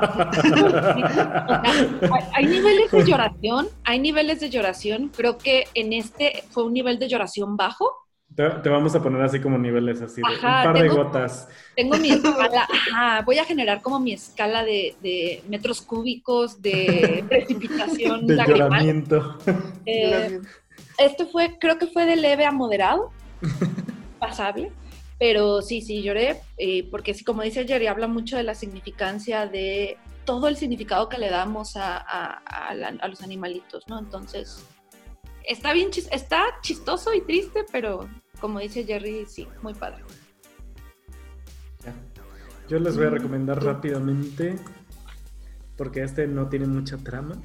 [2.34, 5.12] hay, niveles de lloración, hay niveles de lloración.
[5.16, 7.92] Creo que en este fue un nivel de lloración bajo.
[8.36, 11.50] Te, vamos a poner así como niveles así, de un par de gotas.
[11.76, 18.26] Tengo mi escala, ajá, voy a generar como mi escala de, metros cúbicos de precipitación.
[18.26, 19.38] de lloramiento.
[19.86, 20.40] Eh,
[20.98, 23.12] esto fue, creo que fue de leve a moderado,
[24.20, 24.72] pasable.
[25.22, 29.46] Pero sí, sí, lloré, eh, porque sí, como dice Jerry, habla mucho de la significancia
[29.46, 34.00] de todo el significado que le damos a, a, los animalitos, ¿no?
[34.00, 34.66] Entonces,
[35.44, 40.04] está bien, está chistoso y triste, pero como dice Jerry, sí, muy padre.
[42.68, 44.56] Yo les voy a recomendar rápidamente,
[45.78, 47.36] porque este no tiene mucha trama.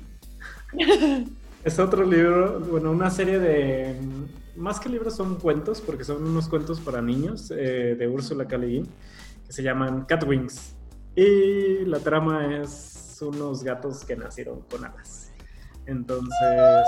[1.65, 4.01] es otro libro, bueno, una serie de
[4.57, 8.59] más que libros son cuentos, porque son unos cuentos para niños eh, de Úrsula K.
[8.59, 8.85] que
[9.49, 10.75] se llaman Catwings.
[11.15, 15.33] Y la trama es unos gatos que nacieron con alas.
[15.87, 16.85] Entonces...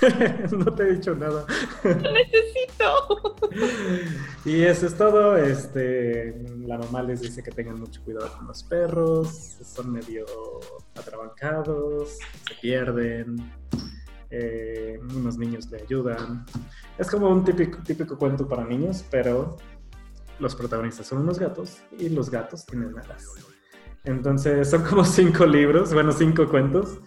[0.52, 1.44] no te he dicho nada.
[1.84, 3.36] necesito.
[4.44, 5.36] y eso es todo.
[5.36, 6.34] Este,
[6.66, 9.58] la mamá les dice que tengan mucho cuidado con los perros.
[9.62, 10.24] Son medio
[10.94, 13.36] atrabancados, se pierden
[14.36, 16.44] eh, unos niños le ayudan.
[16.98, 19.56] Es como un típico, típico cuento para niños, pero
[20.40, 23.28] los protagonistas son unos gatos y los gatos tienen alas.
[24.02, 26.98] Entonces son como cinco libros, bueno, cinco cuentos.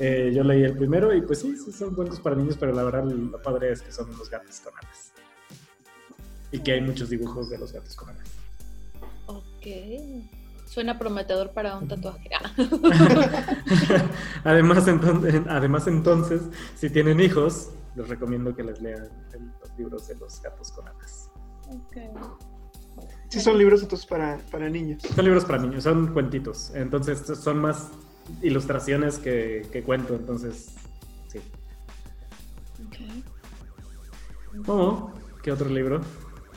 [0.00, 3.04] Eh, yo leí el primero y pues sí, son cuentos para niños, pero la verdad
[3.04, 5.12] lo padre es que son unos gatos con alas.
[6.50, 8.28] Y que hay muchos dibujos de los gatos con alas.
[9.26, 9.66] Ok.
[10.72, 12.30] Suena prometedor para un tatuaje.
[14.44, 16.40] además, entonces, además, entonces,
[16.76, 19.06] si tienen hijos, les recomiendo que les lean
[19.60, 21.30] los libros de los gatos con alas.
[21.68, 22.08] Okay.
[23.28, 25.02] Sí, son libros entonces para, para niños.
[25.14, 26.72] Son libros para niños, son cuentitos.
[26.74, 27.90] Entonces son más
[28.40, 30.74] ilustraciones que, que cuento, entonces
[31.28, 31.38] sí.
[32.86, 33.22] Okay.
[34.64, 35.12] ¿Cómo?
[35.42, 36.00] ¿Qué otro libro?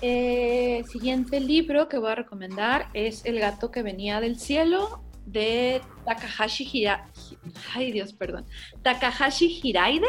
[0.01, 5.81] Eh, siguiente libro que voy a recomendar es El gato que venía del cielo de
[6.05, 7.09] Takahashi Hira...
[7.73, 8.45] Ay, Dios, perdón.
[8.83, 10.07] Takahashi Hiraide.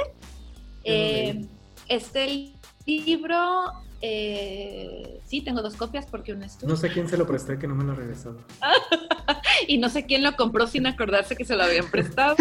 [0.84, 1.46] Eh,
[1.88, 2.52] este
[2.86, 7.58] libro, eh, sí, tengo dos copias porque una es No sé quién se lo presté,
[7.58, 8.38] que no me lo ha regresado.
[9.68, 12.36] y no sé quién lo compró sin acordarse que se lo habían prestado.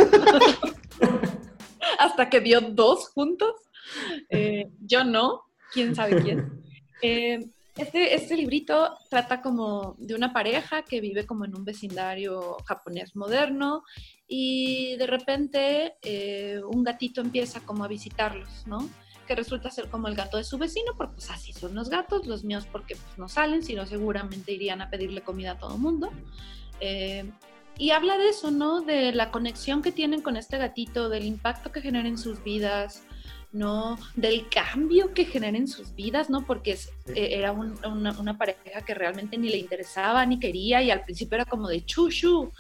[2.00, 3.54] Hasta que vio dos juntos.
[4.82, 6.64] Yo no, quién sabe quién.
[7.06, 7.40] Eh,
[7.78, 13.16] este, este librito trata como de una pareja que vive como en un vecindario japonés
[13.18, 13.84] moderno
[14.28, 18.90] y de repente eh, un gatito empieza como a visitarlos, ¿no?
[19.28, 22.26] Que resulta ser como el gato de su vecino, porque pues así son los gatos,
[22.28, 26.12] los míos porque pues, no salen, sino seguramente irían a pedirle comida a todo mundo.
[26.80, 27.30] Eh,
[27.78, 28.82] y habla de eso, ¿no?
[28.82, 33.04] De la conexión que tienen con este gatito, del impacto que genera en sus vidas,
[33.52, 33.98] ¿no?
[34.16, 36.46] Del cambio que genera en sus vidas, ¿no?
[36.46, 36.78] Porque
[37.08, 41.46] eh, era una, pareja que realmente ni le interesaba ni quería y al principio era
[41.46, 42.52] como de chuchu.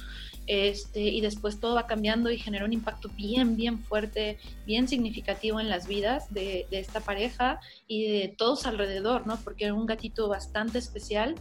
[0.47, 5.59] Este, y después todo va cambiando y genera un impacto bien, bien fuerte, bien significativo
[5.59, 9.37] en las vidas de, esta pareja y de todos alrededor, ¿no?
[9.43, 11.35] Porque era un gatito bastante especial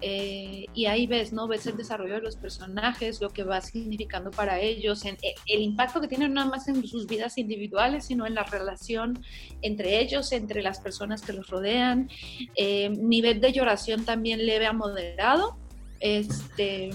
[0.00, 1.46] eh, y ahí ves, ¿no?
[1.46, 5.16] Ves el desarrollo de los personajes, lo que va significando para ellos, en,
[5.46, 9.22] el, impacto que tienen no nada más en sus vidas individuales, sino en la relación
[9.62, 12.08] entre ellos, entre las personas que los rodean.
[12.56, 15.58] Eh, nivel de lloración también leve a moderado.
[16.00, 16.90] Este,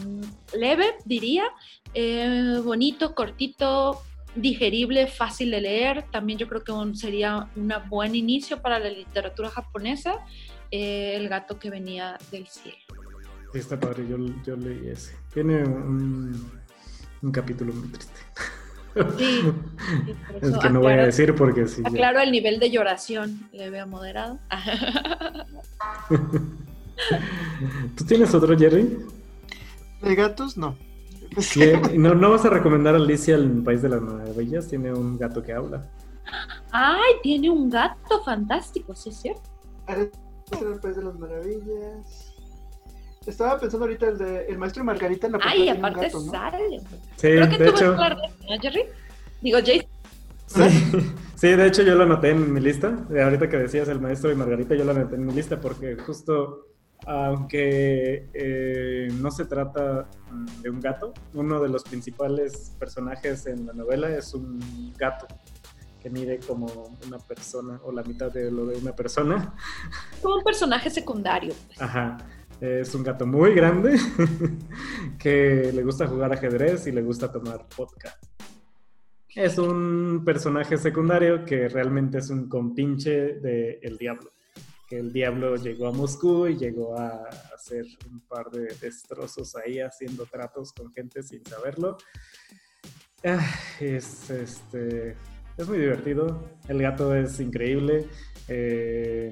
[0.57, 1.45] leve, diría.
[1.93, 4.01] Eh, bonito, cortito,
[4.35, 6.05] digerible, fácil de leer.
[6.11, 10.15] También yo creo que sería un buen inicio para la literatura japonesa.
[10.71, 12.77] el gato que venía del cielo.
[13.51, 15.15] Sí, está padre, yo, yo leí ese.
[15.31, 16.51] Tiene un,
[17.21, 18.19] un capítulo muy triste.
[19.17, 19.41] Sí,
[20.41, 21.81] es que no voy a decir porque sí.
[21.83, 24.39] Aclaro el nivel de lloración, le veo moderado.
[27.95, 28.99] ¿Tú tienes otro, Jerry?
[30.01, 30.75] De gatos, no.
[31.95, 34.67] ¿No, ¿No vas a recomendar a Alicia el País de las Maravillas?
[34.67, 35.89] Tiene un gato que habla.
[36.71, 37.13] ¡Ay!
[37.21, 39.49] Tiene un gato fantástico, sí es cierto.
[39.87, 42.33] El País de las Maravillas.
[43.25, 46.79] Estaba pensando ahorita el de El Maestro y Margarita en la Ay, aparte sale.
[47.15, 47.91] Sí, Creo que de tú hecho...
[47.95, 48.83] vas a ¿no, Jerry?
[49.41, 51.13] Digo, Jason.
[51.35, 51.49] Sí.
[51.49, 53.05] de hecho yo lo anoté en mi lista.
[53.09, 56.67] Ahorita que decías El Maestro y Margarita, yo lo anoté en mi lista porque justo
[57.05, 60.07] aunque eh, no se trata
[60.61, 65.27] de un gato, uno de los principales personajes en la novela es un gato
[65.99, 66.67] que mide como
[67.05, 69.55] una persona o la mitad de lo de una persona.
[70.21, 71.53] Como un personaje secundario.
[71.67, 71.81] Pues.
[71.81, 72.17] Ajá.
[72.59, 73.97] Es un gato muy grande
[75.19, 78.17] que le gusta jugar ajedrez y le gusta tomar vodka.
[79.35, 84.32] Es un personaje secundario que realmente es un compinche del el diablo
[84.95, 90.25] el diablo llegó a Moscú y llegó a hacer un par de destrozos ahí haciendo
[90.25, 91.97] tratos con gente sin saberlo.
[93.23, 93.45] Ah,
[93.79, 95.15] es, este,
[95.57, 96.57] es muy divertido.
[96.67, 98.07] El gato es increíble.
[98.47, 99.31] Eh,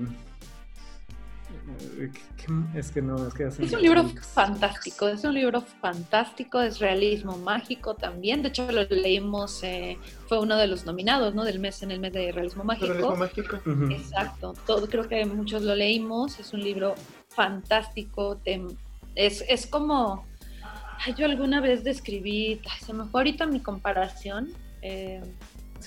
[2.76, 7.38] es que no, es que Es un libro fantástico, es un libro fantástico, es realismo
[7.38, 8.42] mágico también.
[8.42, 9.98] De hecho, lo leímos, eh,
[10.28, 11.44] fue uno de los nominados, ¿no?
[11.44, 12.88] Del mes en el mes de realismo mágico.
[12.88, 13.60] Realismo mágico.
[13.92, 16.40] Exacto, todo, creo que muchos lo leímos.
[16.40, 16.96] Es un libro
[17.30, 18.40] fantástico.
[19.16, 20.26] es, es como.
[21.16, 24.50] yo alguna vez describí, se me fue ahorita mi comparación.
[24.82, 25.22] Eh,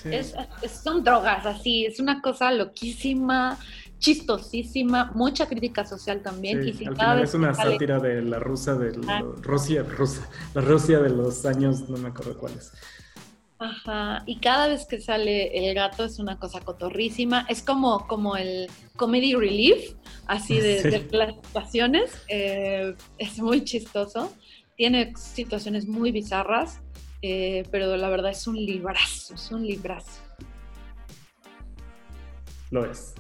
[0.05, 0.35] es,
[0.83, 3.59] son drogas, así, es una cosa loquísima
[4.05, 6.68] chistosísima, mucha crítica social también.
[6.68, 9.22] y si al es una sátira de la rusa, de ah.
[9.40, 12.70] Rusia, rusa, la Rusia de los años, no me acuerdo cuáles.
[13.59, 18.36] Ajá, y cada vez que sale el gato es una cosa cotorrísima, es como, como
[18.36, 19.94] el comedy relief,
[20.26, 24.30] así de, las situaciones, eh, es muy chistoso,
[24.76, 26.82] tiene situaciones muy bizarras,
[27.22, 30.20] eh, pero la verdad es un librazo, es un librazo.
[32.70, 33.14] Lo es.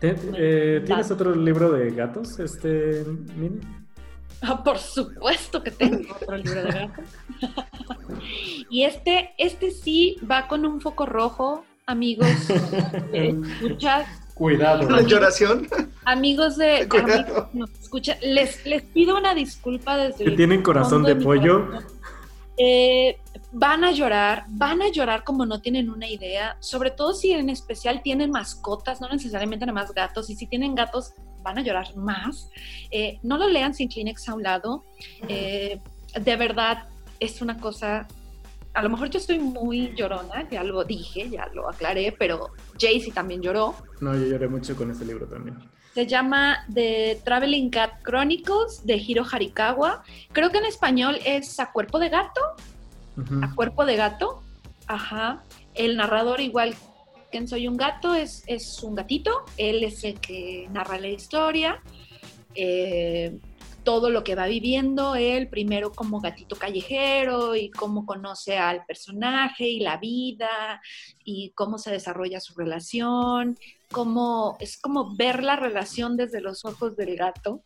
[0.00, 3.04] Eh, ¿Tienes otro libro de gatos, este,
[3.36, 3.60] Mini?
[4.42, 7.04] Ah, por supuesto que tengo otro libro de gatos.
[8.70, 12.28] y este, este sí va con un foco rojo, amigos.
[13.12, 14.06] escuchas.
[14.34, 14.90] Cuidado.
[14.90, 15.66] La lloración.
[16.04, 16.80] Amigos de.
[17.80, 20.26] escucha, les, les pido una disculpa desde.
[20.26, 21.70] Que tienen corazón de, pollo.
[22.58, 23.18] Eh,
[23.52, 27.50] van a llorar, van a llorar como no tienen una idea, sobre todo si en
[27.50, 31.96] especial tienen mascotas, no necesariamente nada más gatos, y si tienen gatos van a llorar
[31.96, 32.50] más.
[32.90, 34.84] Eh, no lo lean sin Kleenex a un lado.
[35.28, 35.80] Eh,
[36.20, 36.88] de verdad,
[37.20, 38.08] es una cosa,
[38.76, 43.10] a lo mejor yo estoy muy llorona, ya lo dije, ya lo aclaré, pero Jaycee
[43.10, 43.74] también lloró.
[44.02, 45.56] No, yo lloré mucho con este libro también.
[45.94, 50.02] Se llama The Traveling Cat Chronicles de Hiro Harikawa.
[50.32, 52.42] Creo que en español es A Cuerpo de Gato.
[53.40, 54.42] A Cuerpo de Gato.
[54.86, 55.42] Ajá.
[55.72, 56.74] El narrador, igual
[57.32, 59.46] que en Soy un Gato, es, es un gatito.
[59.56, 61.80] Él es el que narra la historia.
[62.54, 63.38] Eh,
[63.86, 69.68] todo lo que va viviendo él, primero como gatito callejero y cómo conoce al personaje
[69.68, 70.82] y la vida
[71.24, 73.56] y cómo se desarrolla su relación,
[73.92, 77.62] cómo es como ver la relación desde los ojos del gato.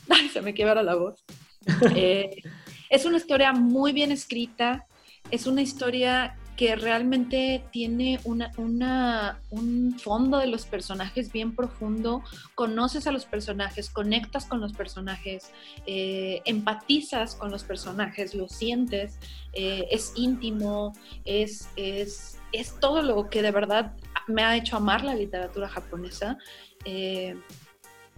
[0.10, 1.24] Ay, se me quiebra la voz.
[1.96, 2.42] Eh,
[2.90, 4.86] es una historia muy bien escrita,
[5.30, 12.22] es una historia que realmente tiene una, un fondo de los personajes bien profundo,
[12.54, 15.50] conoces a los personajes, conectas con los personajes,
[15.88, 19.18] eh, empatizas con los personajes, lo sientes,
[19.54, 20.92] eh, es íntimo,
[21.24, 23.94] es, es, es, todo lo que de verdad
[24.28, 26.38] me ha hecho amar la literatura japonesa.
[26.84, 27.34] Eh,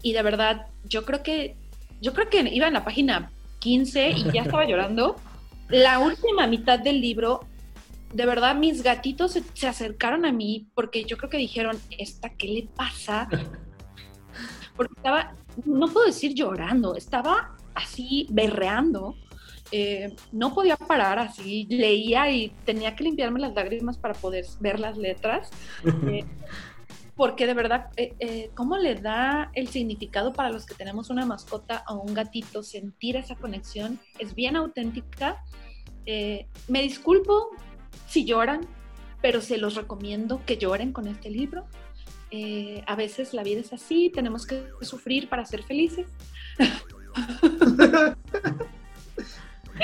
[0.03, 1.57] y de verdad, yo creo que,
[2.03, 3.31] yo creo que iba en la página
[3.61, 5.17] 15 y ya estaba llorando.
[5.71, 7.41] La última mitad del libro
[8.13, 12.49] de verdad mis gatitos se, acercaron a mí porque yo creo que dijeron, ¿esta qué
[12.49, 13.29] le pasa?
[14.77, 19.15] Porque estaba, no puedo decir llorando, estaba así berreando.
[19.71, 24.79] Eh, no podía parar así, leía y tenía que limpiarme las lágrimas para poder ver
[24.79, 25.51] las letras.
[26.09, 26.25] Eh,
[27.17, 31.85] porque de verdad, eh, ¿cómo le da el significado para los que tenemos una mascota
[31.89, 32.63] o un gatito?
[32.63, 35.43] Sentir esa conexión es bien auténtica.
[36.05, 37.51] me disculpo
[38.07, 38.67] si lloran,
[39.21, 41.65] pero se los recomiendo que lloren con este libro.
[42.31, 46.07] Eh, a veces la vida es así, tenemos que sufrir para ser felices.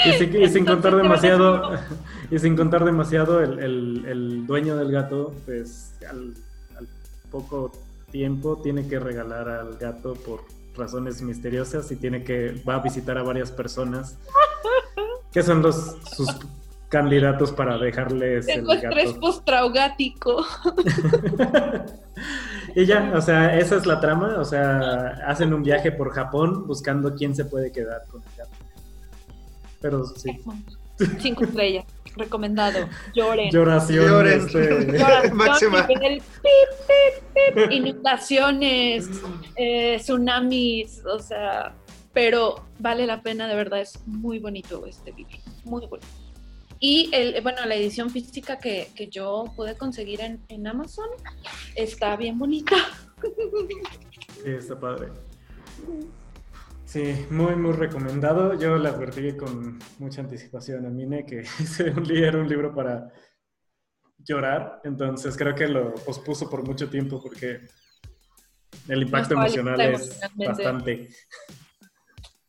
[0.04, 1.78] y, sin, contar demasiado,
[2.30, 6.34] y sin contar demasiado, el, dueño del gato, pues al,
[7.30, 7.70] poco
[8.11, 10.42] tiempo tiene que regalar al gato por
[10.76, 14.18] razones misteriosas y tiene que va a visitar a varias personas
[15.32, 16.28] que son los sus
[16.91, 20.45] candidatos para dejarles Tengo el estrés postraumático.
[22.74, 26.66] y ya, o sea, esa es la trama, o sea, hacen un viaje por Japón
[26.66, 28.51] buscando quién se puede quedar con el gato.
[29.80, 30.38] Pero sí.
[31.20, 31.86] Cinco estrellas,
[32.16, 32.88] recomendado.
[33.14, 33.51] Lloren.
[33.51, 34.07] Lloración.
[34.07, 34.41] Lloren.
[34.41, 35.32] Este...
[35.32, 35.86] Máxima.
[37.70, 39.09] Inundaciones,
[39.57, 41.72] eh, tsunamis, o sea,
[42.12, 46.19] pero vale la pena, de verdad, es muy bonito este libro, muy bonito.
[46.81, 51.09] Y el, bueno, la edición física que, que yo pude conseguir en, en, Amazon
[51.76, 52.74] está bien bonita.
[54.43, 55.09] Sí, está padre.
[56.87, 58.59] Sí, muy, muy recomendado.
[58.59, 63.12] Yo le advertí con mucha anticipación a Mine que ese era un libro para
[64.18, 67.61] llorar, entonces creo que lo pospuso por mucho tiempo porque
[68.89, 71.09] el impacto emocional es bastante.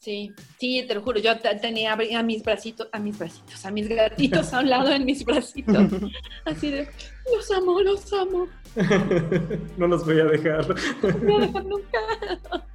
[0.01, 3.87] Sí, sí, te lo juro, yo tenía a mis bracitos, a mis bracitos, a mis
[3.87, 5.77] gatitos a un lado en mis bracitos.
[6.45, 6.87] Así de,
[7.31, 8.47] los amo, los amo.
[9.77, 10.67] no los voy a dejar.
[11.03, 11.99] No voy a dejar nunca.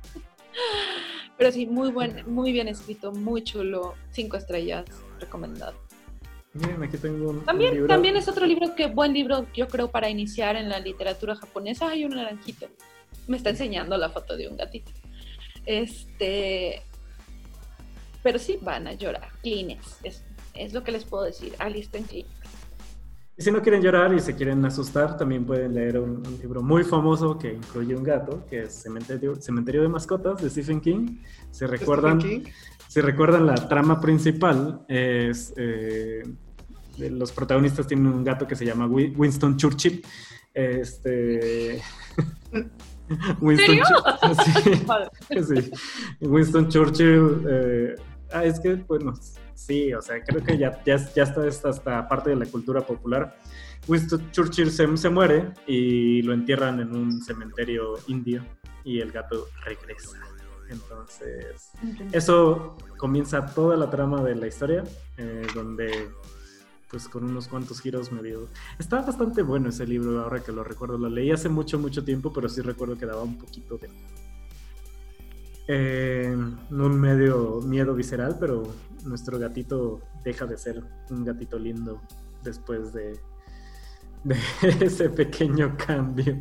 [1.37, 4.85] Pero sí, muy buen, muy bien escrito, muy chulo, cinco estrellas,
[5.19, 5.75] recomendado.
[6.53, 7.89] Miren, aquí tengo un, también, libro.
[7.89, 11.89] También es otro libro que buen libro, yo creo, para iniciar en la literatura japonesa.
[11.89, 12.69] Hay un naranjito.
[13.27, 14.93] Me está enseñando la foto de un gatito.
[15.67, 16.85] Este,
[18.27, 19.29] pero sí van a llorar.
[19.41, 21.55] Kleenex, es, es lo que les puedo decir.
[21.61, 22.29] Alisten Kleenex.
[23.37, 26.61] Y si no quieren llorar y se quieren asustar, también pueden leer un, un, libro
[26.61, 31.19] muy famoso que incluye un gato, que es Cementerio, Cementerio de Mascotas de Stephen King.
[31.53, 32.41] Se recuerdan, King?
[32.89, 36.25] Si recuerdan la trama principal, es eh,
[36.99, 40.03] los protagonistas tienen un gato que se llama Winston Churchill.
[40.53, 41.81] Este.
[43.41, 44.87] Winston Churchill.
[45.29, 45.71] Sí, sí.
[46.21, 47.45] Winston Churchill.
[47.49, 47.95] Eh,
[48.33, 49.15] ah, es que, bueno,
[49.55, 52.81] sí, o sea, creo que ya, ya, ya está esta, esta parte de la cultura
[52.81, 53.37] popular.
[53.89, 58.45] Winston Churchill se, se, muere y lo entierran en un cementerio indio
[58.85, 60.19] y el gato regresa.
[60.69, 61.71] Entonces,
[62.13, 64.83] eso comienza toda la trama de la historia,
[65.17, 66.09] eh, donde
[66.91, 68.49] pues con unos cuantos giros medio...
[68.79, 70.99] Está bastante bueno ese libro ahora que lo recuerdo.
[70.99, 73.89] Lo leí hace mucho, mucho tiempo, pero sí recuerdo que daba un poquito de...
[75.69, 76.37] Eh,
[76.71, 78.73] un medio miedo visceral, pero
[79.05, 82.01] nuestro gatito deja de ser un gatito lindo
[82.43, 83.19] después de,
[84.25, 84.37] de
[84.87, 86.41] ese pequeño cambio.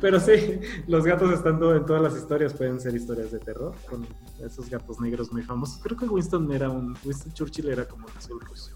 [0.00, 4.06] Pero sí, los gatos estando en todas las historias pueden ser historias de terror, con
[4.44, 5.80] esos gatos negros muy famosos.
[5.82, 8.72] Creo que Winston era un, Winston Churchill era como un azul ruso,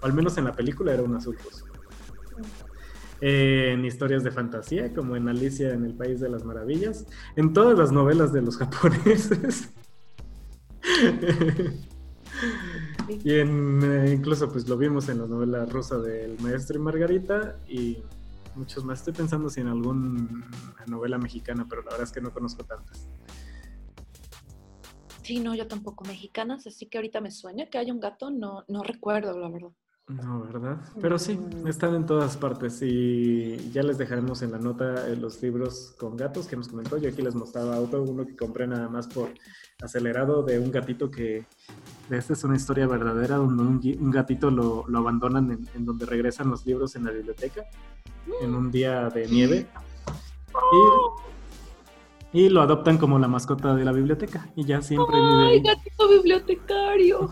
[0.00, 1.66] o al menos en la película era un azul ruso.
[3.24, 7.06] En historias de fantasía, como en Alicia en el País de las Maravillas,
[7.36, 9.72] en todas las novelas de los japoneses.
[13.22, 17.60] y en, eh, incluso pues lo vimos en la novela rusa del Maestro y Margarita
[17.68, 17.98] y
[18.56, 18.98] muchos más.
[18.98, 20.28] Estoy pensando si en alguna
[20.88, 23.08] novela mexicana, pero la verdad es que no conozco tantas.
[25.22, 28.64] Sí, no, yo tampoco mexicanas, así que ahorita me sueña que haya un gato, no,
[28.66, 29.70] no recuerdo, la verdad.
[30.08, 30.78] No, ¿verdad?
[31.00, 35.40] Pero sí, están en todas partes y ya les dejaremos en la nota eh, los
[35.40, 36.98] libros con gatos que nos comentó.
[36.98, 39.32] Yo aquí les mostraba otro, uno que compré nada más por
[39.80, 41.46] acelerado de un gatito que...
[42.10, 46.04] Esta es una historia verdadera donde un, un gatito lo, lo abandonan en, en, donde
[46.04, 47.64] regresan los libros en la biblioteca
[48.40, 49.66] en un día de nieve.
[50.50, 51.31] Y,
[52.32, 56.08] y lo adoptan como la mascota de la biblioteca y ya siempre vive ¡Ay, gatito
[56.08, 57.30] bibliotecario!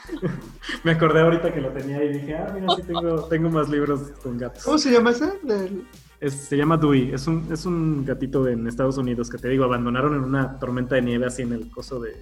[0.84, 4.00] Me acordé ahorita que lo tenía y dije, ah, mira, sí tengo, tengo más libros
[4.22, 4.64] con gatos.
[4.64, 5.32] ¿Cómo se llama ese?
[5.42, 5.84] Del...
[6.20, 9.64] Es, se llama Dewey, es un, es un gatito en Estados Unidos que te digo,
[9.64, 12.14] abandonaron en una tormenta de nieve así en el coso de,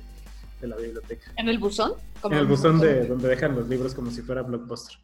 [0.61, 1.33] de la biblioteca.
[1.37, 1.93] ¿En el buzón?
[2.25, 4.97] En el buzón de donde dejan los libros como si fuera blockbuster.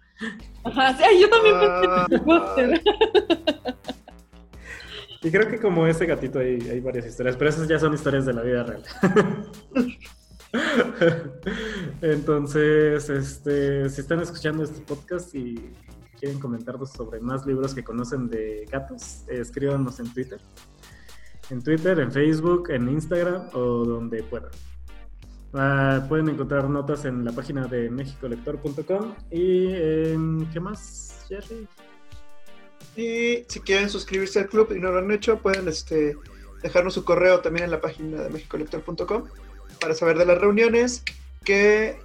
[0.65, 2.83] Ajá, sí, yo también pensé en blockbuster.
[5.23, 8.33] Y creo que como ese gatito hay, varias historias, pero esas ya son historias de
[8.33, 8.83] la vida real.
[12.03, 15.73] Entonces, este, si están escuchando este podcast y
[16.19, 20.41] quieren comentarnos sobre más libros que conocen de gatos, escríbanos en Twitter.
[21.51, 24.51] En Twitter, en Facebook, en Instagram o donde puedan.
[25.53, 31.67] Uh, pueden encontrar notas en la página de mexicolector.com y en, ¿qué más, Jerry?
[32.97, 36.17] Y si quieren suscribirse al club y no lo han hecho, pueden este,
[36.63, 39.25] dejarnos su correo también en la página de mexicolector.com
[39.81, 41.03] para saber de las reuniones
[41.45, 41.99] que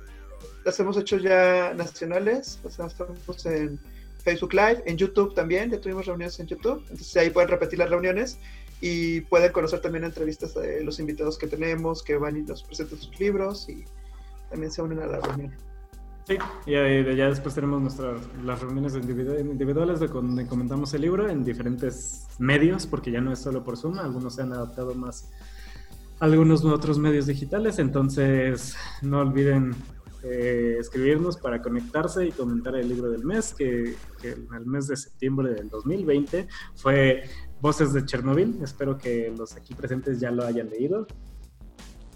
[0.66, 3.80] las hemos hecho ya nacionales, sea, estamos en
[4.24, 7.90] Facebook Live, en YouTube también, ya tuvimos reuniones en YouTube, entonces ahí pueden repetir las
[7.90, 8.38] reuniones
[8.82, 13.00] y pueden conocer también entrevistas de los invitados que tenemos, que van y nos presentan
[13.00, 13.86] sus libros y
[14.50, 15.71] también se unen a la reunión.
[16.28, 16.72] Sí, y
[17.16, 23.12] ya después tenemos nuestras las reuniones individuales donde comentamos el libro en diferentes medios, porque
[23.12, 25.32] ya no es solo por Zoom, algunos se han adaptado más
[26.20, 29.74] a algunos otros medios digitales, entonces no olviden
[30.24, 34.88] eh, escribirnos para conectarse y comentar el libro del mes, que, que en el mes
[34.88, 37.24] de septiembre del 2020 fue
[37.60, 38.60] Voces de Chernobyl.
[38.64, 41.08] Espero que los aquí presentes ya lo hayan leído.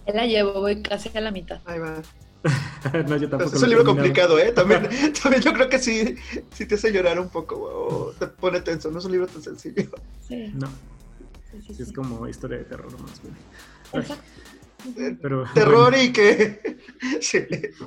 [0.06, 1.60] Él la llevo, voy casi a la mitad.
[1.66, 2.03] Ahí va.
[3.08, 3.56] no, yo tampoco.
[3.56, 4.52] Es un libro complicado, ¿eh?
[4.52, 4.88] También,
[5.24, 6.16] también yo creo que sí,
[6.54, 8.91] sí te hace llorar un poco, o te pone tenso.
[8.91, 9.89] No es un libro tan sencillo.
[10.28, 10.68] Sí, No,
[11.52, 13.36] sí, sí, sí es como historia de terror más bien.
[13.93, 14.24] Exacto.
[15.20, 16.78] Pero, Terror bueno, y que...
[17.20, 17.39] sí,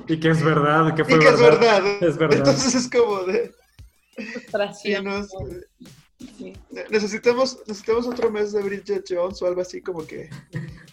[0.07, 2.03] y que es verdad, que fue y que es verdad.
[2.03, 2.39] Es verdad.
[2.39, 3.53] Entonces es como de...
[4.17, 5.05] Sí, Frustración.
[5.05, 5.29] no, es-
[6.19, 6.53] Sí.
[6.89, 10.29] necesitamos, necesitamos otro mes de Bridget Jones o algo así como que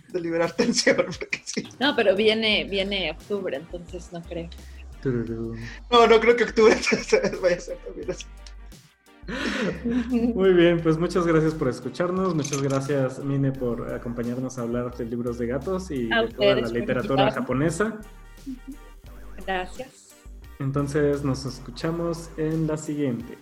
[0.09, 1.69] de liberar tensión, porque sí.
[1.81, 4.49] No, pero viene, viene octubre, entonces no creo.
[5.03, 5.57] Tururú.
[5.91, 6.75] No, no creo que octubre
[7.43, 8.27] vaya a ser también así.
[10.13, 15.05] Muy bien, pues muchas gracias por escucharnos, muchas gracias Mine por acompañarnos a hablar de
[15.05, 17.99] libros de gatos y A de toda la literatura japonesa.
[19.45, 20.15] Gracias.
[20.61, 23.37] Entonces nos escuchamos en la siguiente.